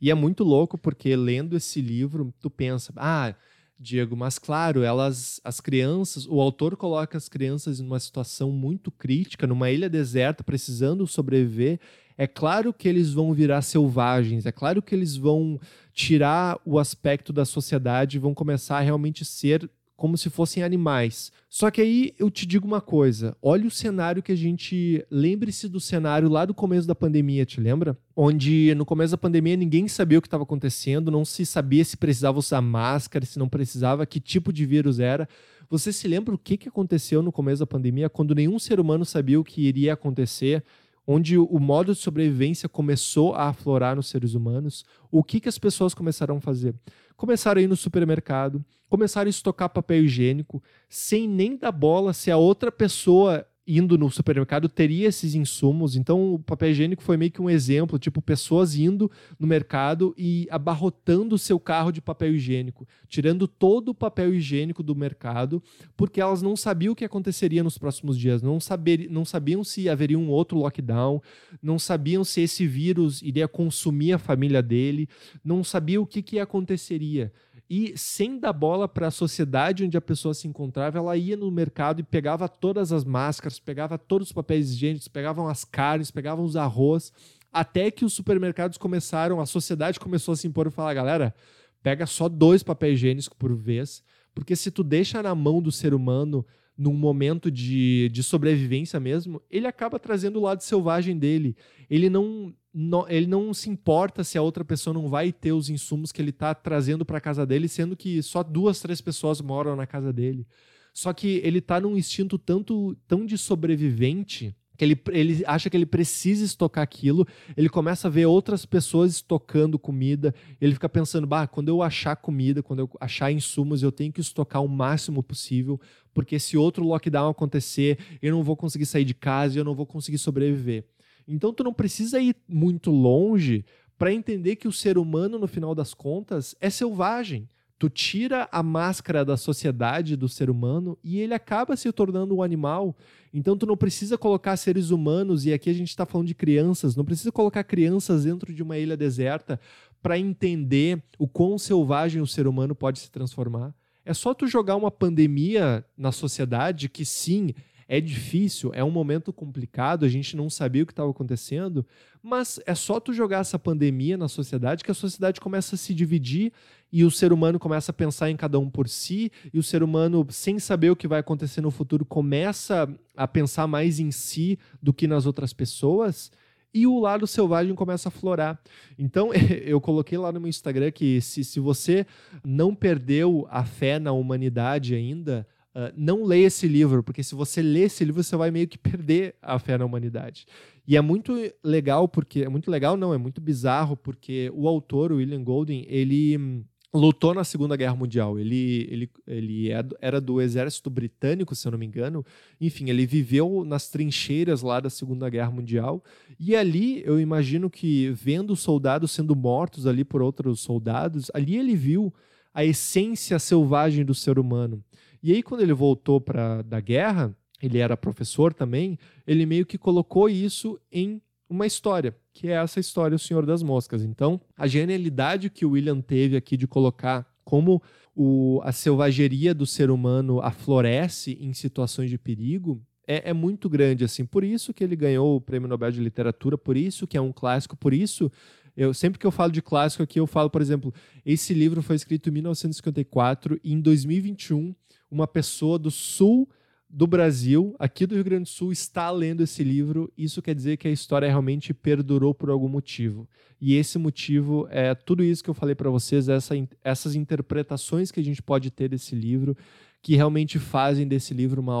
E 0.00 0.10
é 0.10 0.14
muito 0.14 0.44
louco 0.44 0.76
porque 0.76 1.14
lendo 1.16 1.56
esse 1.56 1.80
livro, 1.80 2.34
tu 2.40 2.50
pensa, 2.50 2.92
ah, 2.96 3.34
Diego, 3.78 4.14
mas 4.14 4.38
claro, 4.38 4.82
elas, 4.82 5.40
as 5.42 5.58
crianças, 5.58 6.26
o 6.26 6.38
autor 6.38 6.76
coloca 6.76 7.16
as 7.16 7.30
crianças 7.30 7.80
em 7.80 7.86
uma 7.86 7.98
situação 7.98 8.52
muito 8.52 8.90
crítica, 8.90 9.46
numa 9.46 9.70
ilha 9.70 9.88
deserta, 9.88 10.44
precisando 10.44 11.06
sobreviver. 11.06 11.80
É 12.20 12.26
claro 12.26 12.70
que 12.70 12.86
eles 12.86 13.14
vão 13.14 13.32
virar 13.32 13.62
selvagens, 13.62 14.44
é 14.44 14.52
claro 14.52 14.82
que 14.82 14.94
eles 14.94 15.16
vão 15.16 15.58
tirar 15.94 16.60
o 16.66 16.78
aspecto 16.78 17.32
da 17.32 17.46
sociedade 17.46 18.18
e 18.18 18.20
vão 18.20 18.34
começar 18.34 18.76
a 18.76 18.82
realmente 18.82 19.24
ser 19.24 19.70
como 19.96 20.18
se 20.18 20.28
fossem 20.28 20.62
animais. 20.62 21.32
Só 21.48 21.70
que 21.70 21.80
aí 21.80 22.14
eu 22.18 22.30
te 22.30 22.44
digo 22.44 22.66
uma 22.66 22.82
coisa: 22.82 23.34
olha 23.40 23.66
o 23.66 23.70
cenário 23.70 24.22
que 24.22 24.32
a 24.32 24.36
gente. 24.36 25.02
Lembre-se 25.10 25.66
do 25.66 25.80
cenário 25.80 26.28
lá 26.28 26.44
do 26.44 26.52
começo 26.52 26.86
da 26.86 26.94
pandemia, 26.94 27.46
te 27.46 27.58
lembra? 27.58 27.96
Onde 28.14 28.74
no 28.74 28.84
começo 28.84 29.12
da 29.12 29.18
pandemia 29.18 29.56
ninguém 29.56 29.88
sabia 29.88 30.18
o 30.18 30.20
que 30.22 30.28
estava 30.28 30.42
acontecendo, 30.42 31.10
não 31.10 31.24
se 31.24 31.46
sabia 31.46 31.82
se 31.86 31.96
precisava 31.96 32.38
usar 32.38 32.60
máscara, 32.60 33.24
se 33.24 33.38
não 33.38 33.48
precisava, 33.48 34.04
que 34.04 34.20
tipo 34.20 34.52
de 34.52 34.66
vírus 34.66 35.00
era. 35.00 35.26
Você 35.70 35.92
se 35.92 36.08
lembra 36.08 36.34
o 36.34 36.38
que, 36.38 36.68
aconteceu 36.68 37.22
no 37.22 37.30
começo 37.30 37.60
da 37.60 37.66
pandemia, 37.66 38.10
quando 38.10 38.34
nenhum 38.34 38.58
ser 38.58 38.78
humano 38.80 39.04
sabia 39.04 39.38
o 39.38 39.44
que 39.44 39.62
iria 39.62 39.92
acontecer? 39.94 40.64
Onde 41.12 41.36
o 41.36 41.58
modo 41.58 41.92
de 41.92 41.98
sobrevivência 41.98 42.68
começou 42.68 43.34
a 43.34 43.48
aflorar 43.48 43.96
nos 43.96 44.08
seres 44.08 44.34
humanos, 44.34 44.84
o 45.10 45.24
que, 45.24 45.40
que 45.40 45.48
as 45.48 45.58
pessoas 45.58 45.92
começaram 45.92 46.36
a 46.36 46.40
fazer? 46.40 46.72
Começaram 47.16 47.58
a 47.58 47.64
ir 47.64 47.66
no 47.66 47.74
supermercado, 47.74 48.64
começaram 48.88 49.26
a 49.26 49.30
estocar 49.30 49.68
papel 49.70 50.04
higiênico, 50.04 50.62
sem 50.88 51.26
nem 51.26 51.56
dar 51.56 51.72
bola 51.72 52.12
se 52.12 52.30
a 52.30 52.36
outra 52.36 52.70
pessoa 52.70 53.44
indo 53.78 53.96
no 53.96 54.10
supermercado 54.10 54.68
teria 54.68 55.08
esses 55.08 55.34
insumos. 55.34 55.94
Então, 55.94 56.34
o 56.34 56.38
papel 56.38 56.70
higiênico 56.70 57.02
foi 57.02 57.16
meio 57.16 57.30
que 57.30 57.40
um 57.40 57.48
exemplo, 57.48 57.98
tipo, 57.98 58.20
pessoas 58.20 58.74
indo 58.74 59.10
no 59.38 59.46
mercado 59.46 60.14
e 60.18 60.46
abarrotando 60.50 61.34
o 61.34 61.38
seu 61.38 61.60
carro 61.60 61.92
de 61.92 62.00
papel 62.00 62.34
higiênico, 62.34 62.86
tirando 63.08 63.46
todo 63.46 63.90
o 63.90 63.94
papel 63.94 64.34
higiênico 64.34 64.82
do 64.82 64.94
mercado, 64.94 65.62
porque 65.96 66.20
elas 66.20 66.42
não 66.42 66.56
sabiam 66.56 66.92
o 66.92 66.96
que 66.96 67.04
aconteceria 67.04 67.62
nos 67.62 67.78
próximos 67.78 68.18
dias, 68.18 68.42
não, 68.42 68.58
saber, 68.58 69.08
não 69.10 69.24
sabiam 69.24 69.62
se 69.62 69.88
haveria 69.88 70.18
um 70.18 70.28
outro 70.28 70.58
lockdown, 70.58 71.22
não 71.62 71.78
sabiam 71.78 72.24
se 72.24 72.40
esse 72.40 72.66
vírus 72.66 73.22
iria 73.22 73.46
consumir 73.46 74.12
a 74.12 74.18
família 74.18 74.62
dele, 74.62 75.08
não 75.44 75.62
sabiam 75.62 76.02
o 76.02 76.06
que, 76.06 76.22
que 76.22 76.38
aconteceria 76.38 77.32
e 77.70 77.96
sem 77.96 78.36
dar 78.36 78.52
bola 78.52 78.88
para 78.88 79.06
a 79.06 79.12
sociedade 79.12 79.84
onde 79.84 79.96
a 79.96 80.00
pessoa 80.00 80.34
se 80.34 80.48
encontrava, 80.48 80.98
ela 80.98 81.16
ia 81.16 81.36
no 81.36 81.48
mercado 81.52 82.00
e 82.00 82.02
pegava 82.02 82.48
todas 82.48 82.90
as 82.90 83.04
máscaras, 83.04 83.60
pegava 83.60 83.96
todos 83.96 84.26
os 84.26 84.32
papéis 84.32 84.72
higiênicos, 84.72 85.06
pegavam 85.06 85.46
as 85.46 85.64
carnes, 85.64 86.10
pegavam 86.10 86.44
os 86.44 86.56
arroz, 86.56 87.12
até 87.52 87.88
que 87.88 88.04
os 88.04 88.12
supermercados 88.12 88.76
começaram, 88.76 89.40
a 89.40 89.46
sociedade 89.46 90.00
começou 90.00 90.32
a 90.32 90.36
se 90.36 90.48
impor 90.48 90.66
e 90.66 90.72
falar, 90.72 90.94
galera, 90.94 91.32
pega 91.80 92.06
só 92.06 92.28
dois 92.28 92.64
papéis 92.64 92.98
higiênicos 92.98 93.28
por 93.28 93.54
vez, 93.54 94.02
porque 94.34 94.56
se 94.56 94.72
tu 94.72 94.82
deixa 94.82 95.22
na 95.22 95.32
mão 95.32 95.62
do 95.62 95.70
ser 95.70 95.94
humano 95.94 96.44
num 96.76 96.94
momento 96.94 97.52
de, 97.52 98.08
de 98.08 98.22
sobrevivência 98.24 98.98
mesmo, 98.98 99.40
ele 99.48 99.68
acaba 99.68 99.96
trazendo 99.96 100.40
o 100.40 100.42
lado 100.42 100.62
selvagem 100.62 101.16
dele. 101.16 101.56
Ele 101.88 102.10
não, 102.10 102.52
não, 102.72 103.08
ele 103.08 103.26
não 103.26 103.52
se 103.52 103.68
importa 103.68 104.22
se 104.22 104.38
a 104.38 104.42
outra 104.42 104.64
pessoa 104.64 104.94
não 104.94 105.08
vai 105.08 105.32
ter 105.32 105.52
os 105.52 105.68
insumos 105.68 106.12
que 106.12 106.22
ele 106.22 106.30
está 106.30 106.54
trazendo 106.54 107.04
para 107.04 107.20
casa 107.20 107.44
dele, 107.44 107.68
sendo 107.68 107.96
que 107.96 108.22
só 108.22 108.42
duas, 108.42 108.80
três 108.80 109.00
pessoas 109.00 109.40
moram 109.40 109.74
na 109.74 109.86
casa 109.86 110.12
dele. 110.12 110.46
Só 110.92 111.12
que 111.12 111.40
ele 111.44 111.58
está 111.58 111.80
num 111.80 111.96
instinto 111.96 112.38
tanto 112.38 112.96
tão 113.06 113.26
de 113.26 113.36
sobrevivente 113.36 114.54
que 114.76 114.84
ele, 114.84 115.00
ele 115.10 115.44
acha 115.46 115.68
que 115.68 115.76
ele 115.76 115.84
precisa 115.84 116.42
estocar 116.42 116.82
aquilo, 116.82 117.26
ele 117.54 117.68
começa 117.68 118.08
a 118.08 118.10
ver 118.10 118.24
outras 118.24 118.64
pessoas 118.64 119.12
estocando 119.12 119.78
comida, 119.78 120.34
ele 120.58 120.72
fica 120.72 120.88
pensando, 120.88 121.26
bah, 121.26 121.46
quando 121.46 121.68
eu 121.68 121.82
achar 121.82 122.16
comida, 122.16 122.62
quando 122.62 122.78
eu 122.78 122.90
achar 122.98 123.30
insumos, 123.30 123.82
eu 123.82 123.92
tenho 123.92 124.10
que 124.10 124.22
estocar 124.22 124.64
o 124.64 124.68
máximo 124.68 125.22
possível, 125.22 125.78
porque 126.14 126.38
se 126.38 126.56
outro 126.56 126.82
lockdown 126.82 127.28
acontecer, 127.28 127.98
eu 128.22 128.32
não 128.32 128.42
vou 128.42 128.56
conseguir 128.56 128.86
sair 128.86 129.04
de 129.04 129.12
casa, 129.12 129.58
eu 129.58 129.64
não 129.64 129.74
vou 129.74 129.84
conseguir 129.84 130.16
sobreviver. 130.16 130.86
Então 131.26 131.52
tu 131.52 131.62
não 131.64 131.72
precisa 131.72 132.20
ir 132.20 132.36
muito 132.48 132.90
longe 132.90 133.64
para 133.98 134.12
entender 134.12 134.56
que 134.56 134.66
o 134.66 134.72
ser 134.72 134.96
humano, 134.96 135.38
no 135.38 135.46
final 135.46 135.74
das 135.74 135.92
contas, 135.92 136.54
é 136.60 136.70
selvagem. 136.70 137.48
Tu 137.78 137.88
tira 137.88 138.46
a 138.52 138.62
máscara 138.62 139.24
da 139.24 139.38
sociedade 139.38 140.14
do 140.14 140.28
ser 140.28 140.50
humano 140.50 140.98
e 141.02 141.18
ele 141.18 141.32
acaba 141.32 141.76
se 141.76 141.90
tornando 141.92 142.36
um 142.36 142.42
animal. 142.42 142.94
Então 143.32 143.56
tu 143.56 143.64
não 143.64 143.76
precisa 143.76 144.18
colocar 144.18 144.56
seres 144.58 144.90
humanos, 144.90 145.46
e 145.46 145.52
aqui 145.52 145.70
a 145.70 145.72
gente 145.72 145.88
está 145.88 146.04
falando 146.04 146.26
de 146.26 146.34
crianças, 146.34 146.94
não 146.94 147.06
precisa 147.06 147.32
colocar 147.32 147.64
crianças 147.64 148.24
dentro 148.24 148.52
de 148.52 148.62
uma 148.62 148.76
ilha 148.76 148.96
deserta 148.96 149.58
para 150.02 150.18
entender 150.18 151.02
o 151.18 151.26
quão 151.26 151.58
selvagem 151.58 152.20
o 152.20 152.26
ser 152.26 152.46
humano 152.46 152.74
pode 152.74 152.98
se 152.98 153.10
transformar. 153.10 153.74
É 154.04 154.12
só 154.12 154.34
tu 154.34 154.46
jogar 154.46 154.76
uma 154.76 154.90
pandemia 154.90 155.84
na 155.96 156.10
sociedade 156.10 156.88
que 156.88 157.04
sim, 157.04 157.54
é 157.92 158.00
difícil, 158.00 158.70
é 158.72 158.84
um 158.84 158.90
momento 158.90 159.32
complicado, 159.32 160.04
a 160.04 160.08
gente 160.08 160.36
não 160.36 160.48
sabia 160.48 160.84
o 160.84 160.86
que 160.86 160.92
estava 160.92 161.10
acontecendo, 161.10 161.84
mas 162.22 162.60
é 162.64 162.72
só 162.72 163.00
tu 163.00 163.12
jogar 163.12 163.40
essa 163.40 163.58
pandemia 163.58 164.16
na 164.16 164.28
sociedade 164.28 164.84
que 164.84 164.92
a 164.92 164.94
sociedade 164.94 165.40
começa 165.40 165.74
a 165.74 165.78
se 165.78 165.92
dividir 165.92 166.52
e 166.92 167.02
o 167.02 167.10
ser 167.10 167.32
humano 167.32 167.58
começa 167.58 167.90
a 167.90 167.92
pensar 167.92 168.30
em 168.30 168.36
cada 168.36 168.60
um 168.60 168.70
por 168.70 168.88
si, 168.88 169.32
e 169.52 169.58
o 169.58 169.62
ser 169.62 169.82
humano, 169.82 170.24
sem 170.30 170.60
saber 170.60 170.90
o 170.90 170.94
que 170.94 171.08
vai 171.08 171.18
acontecer 171.18 171.60
no 171.60 171.70
futuro, 171.72 172.04
começa 172.04 172.88
a 173.16 173.26
pensar 173.26 173.66
mais 173.66 173.98
em 173.98 174.12
si 174.12 174.56
do 174.80 174.92
que 174.92 175.08
nas 175.08 175.26
outras 175.26 175.52
pessoas 175.52 176.30
e 176.72 176.86
o 176.86 177.00
lado 177.00 177.26
selvagem 177.26 177.74
começa 177.74 178.08
a 178.08 178.12
florar. 178.12 178.56
Então, 178.96 179.30
eu 179.66 179.80
coloquei 179.80 180.16
lá 180.16 180.30
no 180.30 180.38
meu 180.38 180.48
Instagram 180.48 180.92
que 180.92 181.20
se, 181.20 181.42
se 181.42 181.58
você 181.58 182.06
não 182.44 182.72
perdeu 182.72 183.48
a 183.50 183.64
fé 183.64 183.98
na 183.98 184.12
humanidade 184.12 184.94
ainda, 184.94 185.44
Uh, 185.74 185.92
não 185.96 186.24
leia 186.24 186.46
esse 186.46 186.66
livro, 186.66 187.02
porque 187.02 187.22
se 187.22 187.34
você 187.34 187.62
ler 187.62 187.84
esse 187.84 188.04
livro, 188.04 188.22
você 188.22 188.36
vai 188.36 188.50
meio 188.50 188.66
que 188.66 188.76
perder 188.76 189.36
a 189.40 189.58
fé 189.58 189.78
na 189.78 189.84
humanidade. 189.84 190.44
E 190.86 190.96
é 190.96 191.00
muito 191.00 191.32
legal, 191.62 192.08
porque. 192.08 192.42
É 192.42 192.48
muito 192.48 192.70
legal, 192.70 192.96
não, 192.96 193.14
é 193.14 193.18
muito 193.18 193.40
bizarro, 193.40 193.96
porque 193.96 194.50
o 194.54 194.66
autor, 194.66 195.12
William 195.12 195.42
Golding, 195.44 195.86
ele 195.88 196.36
hum, 196.36 196.64
lutou 196.92 197.32
na 197.32 197.44
Segunda 197.44 197.76
Guerra 197.76 197.94
Mundial. 197.94 198.38
Ele, 198.38 198.88
ele, 198.90 199.10
ele 199.26 199.70
é 199.70 199.84
era 200.00 200.20
do 200.20 200.40
exército 200.40 200.90
britânico, 200.90 201.54
se 201.54 201.66
eu 201.66 201.72
não 201.72 201.78
me 201.78 201.86
engano. 201.86 202.24
Enfim, 202.60 202.90
ele 202.90 203.06
viveu 203.06 203.64
nas 203.64 203.88
trincheiras 203.88 204.62
lá 204.62 204.80
da 204.80 204.90
Segunda 204.90 205.30
Guerra 205.30 205.50
Mundial. 205.50 206.02
E 206.38 206.56
ali, 206.56 207.02
eu 207.04 207.20
imagino 207.20 207.70
que, 207.70 208.10
vendo 208.10 208.56
soldados 208.56 209.12
sendo 209.12 209.36
mortos 209.36 209.86
ali 209.86 210.04
por 210.04 210.20
outros 210.20 210.60
soldados, 210.60 211.30
ali 211.32 211.56
ele 211.56 211.76
viu 211.76 212.12
a 212.52 212.64
essência 212.64 213.38
selvagem 213.38 214.04
do 214.04 214.14
ser 214.14 214.38
humano. 214.38 214.82
E 215.22 215.32
aí, 215.32 215.42
quando 215.42 215.60
ele 215.60 215.72
voltou 215.72 216.20
para 216.20 216.62
da 216.62 216.80
guerra, 216.80 217.34
ele 217.62 217.78
era 217.78 217.96
professor 217.96 218.54
também, 218.54 218.98
ele 219.26 219.44
meio 219.44 219.66
que 219.66 219.76
colocou 219.76 220.28
isso 220.28 220.80
em 220.90 221.20
uma 221.48 221.66
história, 221.66 222.16
que 222.32 222.48
é 222.48 222.52
essa 222.52 222.78
história 222.78 223.16
O 223.16 223.18
Senhor 223.18 223.44
das 223.44 223.62
Moscas. 223.62 224.02
Então, 224.02 224.40
a 224.56 224.66
genialidade 224.66 225.50
que 225.50 225.66
o 225.66 225.70
William 225.70 226.00
teve 226.00 226.36
aqui 226.36 226.56
de 226.56 226.66
colocar 226.66 227.26
como 227.44 227.82
o, 228.14 228.60
a 228.62 228.70
selvageria 228.70 229.52
do 229.52 229.66
ser 229.66 229.90
humano 229.90 230.40
aflorece 230.40 231.36
em 231.40 231.52
situações 231.52 232.08
de 232.08 232.16
perigo 232.16 232.80
é, 233.06 233.30
é, 233.30 233.32
muito 233.32 233.68
grande. 233.68 234.04
assim. 234.04 234.24
Por 234.24 234.44
isso 234.44 234.72
que 234.72 234.84
ele 234.84 234.94
ganhou 234.94 235.36
o 235.36 235.40
Prêmio 235.40 235.68
Nobel 235.68 235.90
de 235.90 236.00
Literatura, 236.00 236.56
por 236.56 236.76
isso 236.76 237.06
que 237.08 237.16
é 237.16 237.20
um 237.20 237.32
clássico, 237.32 237.76
por 237.76 237.92
isso 237.92 238.30
eu, 238.76 238.94
sempre 238.94 239.18
que 239.18 239.26
eu 239.26 239.32
falo 239.32 239.50
de 239.50 239.60
clássico 239.60 240.02
aqui, 240.02 240.20
eu 240.20 240.26
falo, 240.26 240.48
por 240.48 240.62
exemplo, 240.62 240.94
esse 241.26 241.52
livro 241.52 241.82
foi 241.82 241.96
escrito 241.96 242.28
em 242.28 242.32
1954 242.32 243.60
e 243.64 243.72
em 243.72 243.80
2021 243.80 244.74
uma 245.10 245.26
pessoa 245.26 245.78
do 245.78 245.90
sul 245.90 246.48
do 246.92 247.06
Brasil, 247.06 247.74
aqui 247.78 248.04
do 248.04 248.16
Rio 248.16 248.24
Grande 248.24 248.44
do 248.44 248.48
Sul, 248.48 248.72
está 248.72 249.10
lendo 249.10 249.42
esse 249.42 249.62
livro. 249.62 250.12
Isso 250.18 250.42
quer 250.42 250.54
dizer 250.54 250.76
que 250.76 250.88
a 250.88 250.90
história 250.90 251.28
realmente 251.28 251.72
perdurou 251.72 252.34
por 252.34 252.50
algum 252.50 252.68
motivo. 252.68 253.28
E 253.60 253.74
esse 253.76 253.96
motivo 253.96 254.66
é 254.70 254.92
tudo 254.94 255.22
isso 255.22 255.44
que 255.44 255.48
eu 255.50 255.54
falei 255.54 255.76
para 255.76 255.88
vocês, 255.88 256.28
essa, 256.28 256.54
essas 256.82 257.14
interpretações 257.14 258.10
que 258.10 258.18
a 258.18 258.24
gente 258.24 258.42
pode 258.42 258.72
ter 258.72 258.88
desse 258.88 259.14
livro, 259.14 259.56
que 260.02 260.16
realmente 260.16 260.58
fazem 260.58 261.06
desse 261.06 261.32
livro 261.32 261.60
uma 261.60 261.76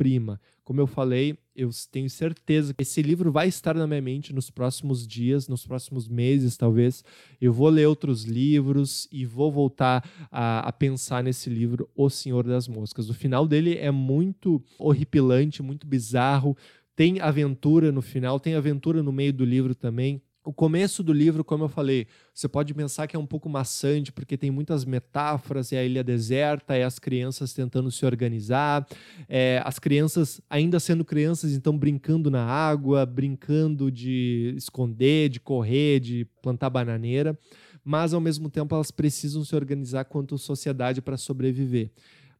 obra-prima. 0.00 0.40
Como 0.64 0.80
eu 0.80 0.86
falei, 0.86 1.36
eu 1.54 1.68
tenho 1.90 2.08
certeza 2.08 2.72
que 2.72 2.82
esse 2.82 3.02
livro 3.02 3.30
vai 3.30 3.48
estar 3.48 3.74
na 3.74 3.86
minha 3.86 4.00
mente 4.00 4.32
nos 4.32 4.50
próximos 4.50 5.06
dias, 5.06 5.48
nos 5.48 5.66
próximos 5.66 6.08
meses, 6.08 6.56
talvez. 6.56 7.04
Eu 7.40 7.52
vou 7.52 7.68
ler 7.68 7.86
outros 7.86 8.24
livros 8.24 9.08
e 9.12 9.26
vou 9.26 9.52
voltar 9.52 10.08
a, 10.30 10.60
a, 10.60 10.72
pensar 10.72 11.22
nesse 11.22 11.50
livro, 11.50 11.88
O 11.94 12.08
Senhor 12.08 12.44
das 12.44 12.66
Moscas. 12.66 13.10
O 13.10 13.14
final 13.14 13.46
dele 13.46 13.76
é 13.76 13.90
muito 13.90 14.62
horripilante, 14.78 15.62
muito 15.62 15.86
bizarro. 15.86 16.56
Tem 16.96 17.20
aventura 17.20 17.92
no 17.92 18.02
final, 18.02 18.38
tem 18.38 18.54
aventura 18.54 19.02
no 19.02 19.12
meio 19.12 19.32
do 19.32 19.44
livro 19.44 19.74
também. 19.74 20.22
O 20.50 20.52
começo 20.52 21.04
do 21.04 21.12
livro, 21.12 21.44
como 21.44 21.62
eu 21.62 21.68
falei, 21.68 22.08
você 22.34 22.48
pode 22.48 22.74
pensar 22.74 23.06
que 23.06 23.14
é 23.14 23.18
um 23.18 23.24
pouco 23.24 23.48
maçante, 23.48 24.10
porque 24.10 24.36
tem 24.36 24.50
muitas 24.50 24.84
metáforas, 24.84 25.72
é 25.72 25.78
a 25.78 25.84
ilha 25.84 26.02
deserta, 26.02 26.74
é 26.74 26.82
as 26.82 26.98
crianças 26.98 27.54
tentando 27.54 27.88
se 27.88 28.04
organizar, 28.04 28.84
é 29.28 29.62
as 29.64 29.78
crianças 29.78 30.40
ainda 30.50 30.80
sendo 30.80 31.04
crianças, 31.04 31.52
então 31.52 31.78
brincando 31.78 32.32
na 32.32 32.44
água, 32.44 33.06
brincando 33.06 33.92
de 33.92 34.52
esconder, 34.56 35.28
de 35.28 35.38
correr, 35.38 36.00
de 36.00 36.26
plantar 36.42 36.68
bananeira, 36.68 37.38
mas 37.84 38.12
ao 38.12 38.20
mesmo 38.20 38.50
tempo 38.50 38.74
elas 38.74 38.90
precisam 38.90 39.44
se 39.44 39.54
organizar 39.54 40.04
quanto 40.06 40.36
sociedade 40.36 41.00
para 41.00 41.16
sobreviver. 41.16 41.92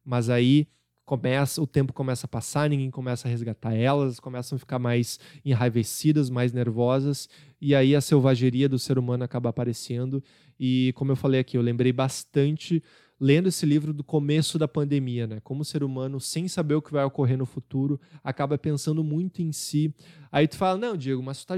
Mas 0.03 0.29
aí 0.29 0.67
começa, 1.11 1.61
o 1.61 1.67
tempo 1.67 1.91
começa 1.91 2.25
a 2.25 2.29
passar, 2.29 2.69
ninguém 2.69 2.89
começa 2.89 3.27
a 3.27 3.31
resgatar 3.31 3.75
elas, 3.75 4.17
começam 4.17 4.55
a 4.55 4.59
ficar 4.59 4.79
mais 4.79 5.19
enraivecidas, 5.43 6.29
mais 6.29 6.53
nervosas, 6.53 7.27
e 7.59 7.75
aí 7.75 7.93
a 7.93 7.99
selvageria 7.99 8.69
do 8.69 8.79
ser 8.79 8.97
humano 8.97 9.21
acaba 9.21 9.49
aparecendo. 9.49 10.23
E 10.57 10.93
como 10.95 11.11
eu 11.11 11.17
falei 11.17 11.41
aqui, 11.41 11.57
eu 11.57 11.61
lembrei 11.61 11.91
bastante 11.91 12.81
lendo 13.21 13.49
esse 13.49 13.67
livro 13.67 13.93
do 13.93 14.03
começo 14.03 14.57
da 14.57 14.67
pandemia, 14.67 15.27
né? 15.27 15.39
Como 15.43 15.61
o 15.61 15.65
ser 15.65 15.83
humano, 15.83 16.19
sem 16.19 16.47
saber 16.47 16.73
o 16.73 16.81
que 16.81 16.91
vai 16.91 17.05
ocorrer 17.05 17.37
no 17.37 17.45
futuro, 17.45 18.01
acaba 18.23 18.57
pensando 18.57 19.03
muito 19.03 19.43
em 19.43 19.51
si. 19.51 19.93
Aí 20.31 20.47
tu 20.47 20.57
fala, 20.57 20.75
não, 20.75 20.97
Diego, 20.97 21.21
mas 21.21 21.37
tu 21.37 21.41
está 21.41 21.55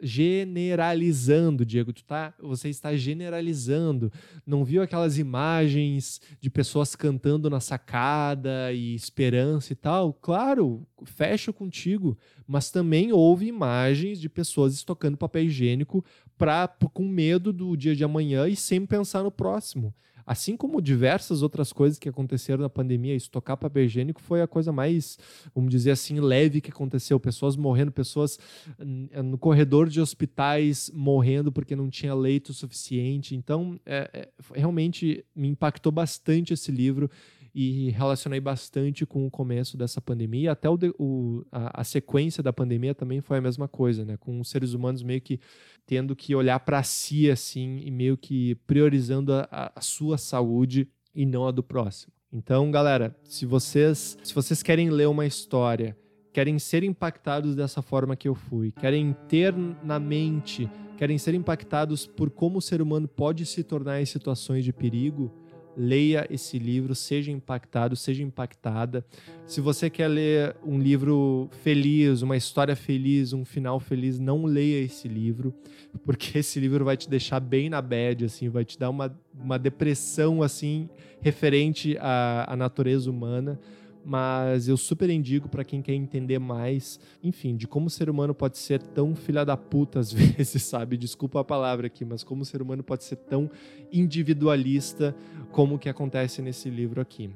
generalizando, 0.00 1.66
Diego, 1.66 1.92
tu 1.92 2.02
tá, 2.02 2.32
você 2.40 2.70
está 2.70 2.96
generalizando. 2.96 4.10
Não 4.46 4.64
viu 4.64 4.80
aquelas 4.80 5.18
imagens 5.18 6.18
de 6.40 6.48
pessoas 6.48 6.96
cantando 6.96 7.50
na 7.50 7.60
sacada 7.60 8.72
e 8.72 8.94
esperança 8.94 9.74
e 9.74 9.76
tal? 9.76 10.14
Claro, 10.14 10.86
fecho 11.04 11.52
contigo, 11.52 12.16
mas 12.46 12.70
também 12.70 13.12
houve 13.12 13.44
imagens 13.46 14.18
de 14.18 14.30
pessoas 14.30 14.72
estocando 14.72 15.18
papel 15.18 15.44
higiênico 15.44 16.02
pra, 16.38 16.66
com 16.94 17.06
medo 17.06 17.52
do 17.52 17.76
dia 17.76 17.94
de 17.94 18.02
amanhã 18.02 18.48
e 18.48 18.56
sem 18.56 18.86
pensar 18.86 19.22
no 19.22 19.30
próximo. 19.30 19.94
Assim 20.26 20.56
como 20.56 20.80
diversas 20.80 21.42
outras 21.42 21.72
coisas 21.72 21.98
que 21.98 22.08
aconteceram 22.08 22.62
na 22.62 22.68
pandemia, 22.68 23.14
estocar 23.14 23.56
papel 23.56 23.84
higiênico 23.84 24.20
foi 24.20 24.42
a 24.42 24.46
coisa 24.46 24.72
mais, 24.72 25.18
vamos 25.54 25.70
dizer 25.70 25.90
assim, 25.92 26.20
leve 26.20 26.60
que 26.60 26.70
aconteceu. 26.70 27.18
Pessoas 27.18 27.56
morrendo, 27.56 27.92
pessoas 27.92 28.38
no 29.24 29.38
corredor 29.38 29.88
de 29.88 30.00
hospitais 30.00 30.90
morrendo 30.94 31.52
porque 31.52 31.76
não 31.76 31.88
tinha 31.88 32.14
leito 32.14 32.52
suficiente. 32.52 33.34
Então, 33.34 33.78
é, 33.84 34.10
é, 34.12 34.28
realmente 34.54 35.24
me 35.34 35.48
impactou 35.48 35.92
bastante 35.92 36.52
esse 36.52 36.70
livro 36.70 37.10
e 37.54 37.90
relacionei 37.90 38.40
bastante 38.40 39.04
com 39.04 39.26
o 39.26 39.30
começo 39.30 39.76
dessa 39.76 40.00
pandemia. 40.00 40.52
Até 40.52 40.68
o, 40.70 40.78
o 40.98 41.44
a, 41.52 41.82
a, 41.82 41.84
sequência 41.84 42.42
da 42.42 42.52
pandemia 42.52 42.94
também 42.94 43.20
foi 43.20 43.38
a 43.38 43.40
mesma 43.40 43.68
coisa, 43.68 44.04
né? 44.04 44.16
Com 44.16 44.40
os 44.40 44.48
seres 44.48 44.72
humanos 44.72 45.02
meio 45.02 45.20
que 45.20 45.38
tendo 45.86 46.16
que 46.16 46.34
olhar 46.34 46.60
para 46.60 46.82
si 46.82 47.30
assim 47.30 47.80
e 47.84 47.90
meio 47.90 48.16
que 48.16 48.54
priorizando 48.66 49.32
a, 49.34 49.72
a 49.74 49.80
sua 49.80 50.16
saúde 50.16 50.88
e 51.14 51.26
não 51.26 51.46
a 51.46 51.50
do 51.50 51.62
próximo. 51.62 52.12
Então, 52.32 52.70
galera, 52.70 53.14
se 53.24 53.44
vocês, 53.44 54.16
se 54.22 54.34
vocês 54.34 54.62
querem 54.62 54.88
ler 54.88 55.06
uma 55.06 55.26
história, 55.26 55.94
querem 56.32 56.58
ser 56.58 56.82
impactados 56.82 57.54
dessa 57.54 57.82
forma 57.82 58.16
que 58.16 58.26
eu 58.26 58.34
fui, 58.34 58.72
querem 58.72 59.14
ter 59.28 59.54
na 59.84 59.98
mente, 59.98 60.70
querem 60.96 61.18
ser 61.18 61.34
impactados 61.34 62.06
por 62.06 62.30
como 62.30 62.58
o 62.58 62.62
ser 62.62 62.80
humano 62.80 63.06
pode 63.06 63.44
se 63.44 63.62
tornar 63.62 64.00
em 64.00 64.06
situações 64.06 64.64
de 64.64 64.72
perigo, 64.72 65.30
leia 65.76 66.26
esse 66.30 66.58
livro, 66.58 66.94
seja 66.94 67.30
impactado, 67.30 67.96
seja 67.96 68.22
impactada. 68.22 69.04
Se 69.46 69.60
você 69.60 69.88
quer 69.88 70.08
ler 70.08 70.56
um 70.64 70.78
livro 70.78 71.48
feliz, 71.62 72.22
uma 72.22 72.36
história 72.36 72.76
feliz, 72.76 73.32
um 73.32 73.44
final 73.44 73.80
feliz, 73.80 74.18
não 74.18 74.44
leia 74.44 74.84
esse 74.84 75.08
livro, 75.08 75.54
porque 76.04 76.38
esse 76.38 76.60
livro 76.60 76.84
vai 76.84 76.96
te 76.96 77.08
deixar 77.08 77.40
bem 77.40 77.68
na 77.68 77.80
bad, 77.80 78.24
assim, 78.24 78.48
vai 78.48 78.64
te 78.64 78.78
dar 78.78 78.90
uma, 78.90 79.18
uma 79.34 79.58
depressão 79.58 80.42
assim 80.42 80.88
referente 81.20 81.96
à, 82.00 82.52
à 82.52 82.56
natureza 82.56 83.10
humana 83.10 83.58
mas 84.04 84.68
eu 84.68 84.76
super 84.76 85.08
indico 85.10 85.48
para 85.48 85.64
quem 85.64 85.80
quer 85.80 85.94
entender 85.94 86.38
mais, 86.38 86.98
enfim, 87.22 87.56
de 87.56 87.66
como 87.66 87.86
o 87.86 87.90
ser 87.90 88.10
humano 88.10 88.34
pode 88.34 88.58
ser 88.58 88.82
tão 88.82 89.14
filha 89.14 89.44
da 89.44 89.56
puta 89.56 90.00
às 90.00 90.12
vezes, 90.12 90.62
sabe? 90.62 90.96
Desculpa 90.96 91.40
a 91.40 91.44
palavra 91.44 91.86
aqui, 91.86 92.04
mas 92.04 92.24
como 92.24 92.42
o 92.42 92.44
ser 92.44 92.62
humano 92.62 92.82
pode 92.82 93.04
ser 93.04 93.16
tão 93.16 93.50
individualista 93.92 95.14
como 95.50 95.76
o 95.76 95.78
que 95.78 95.88
acontece 95.88 96.42
nesse 96.42 96.68
livro 96.68 97.00
aqui. 97.00 97.30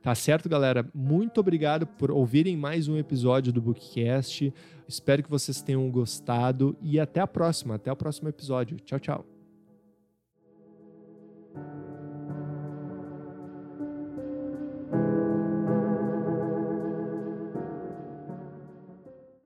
Tá 0.00 0.14
certo, 0.14 0.48
galera? 0.48 0.88
Muito 0.94 1.40
obrigado 1.40 1.86
por 1.86 2.10
ouvirem 2.10 2.56
mais 2.56 2.88
um 2.88 2.96
episódio 2.96 3.52
do 3.52 3.60
Bookcast. 3.60 4.52
Espero 4.86 5.22
que 5.22 5.30
vocês 5.30 5.60
tenham 5.60 5.90
gostado 5.90 6.76
e 6.80 7.00
até 7.00 7.20
a 7.20 7.26
próxima, 7.26 7.74
até 7.74 7.92
o 7.92 7.96
próximo 7.96 8.28
episódio. 8.28 8.78
Tchau, 8.78 8.98
tchau. 8.98 9.37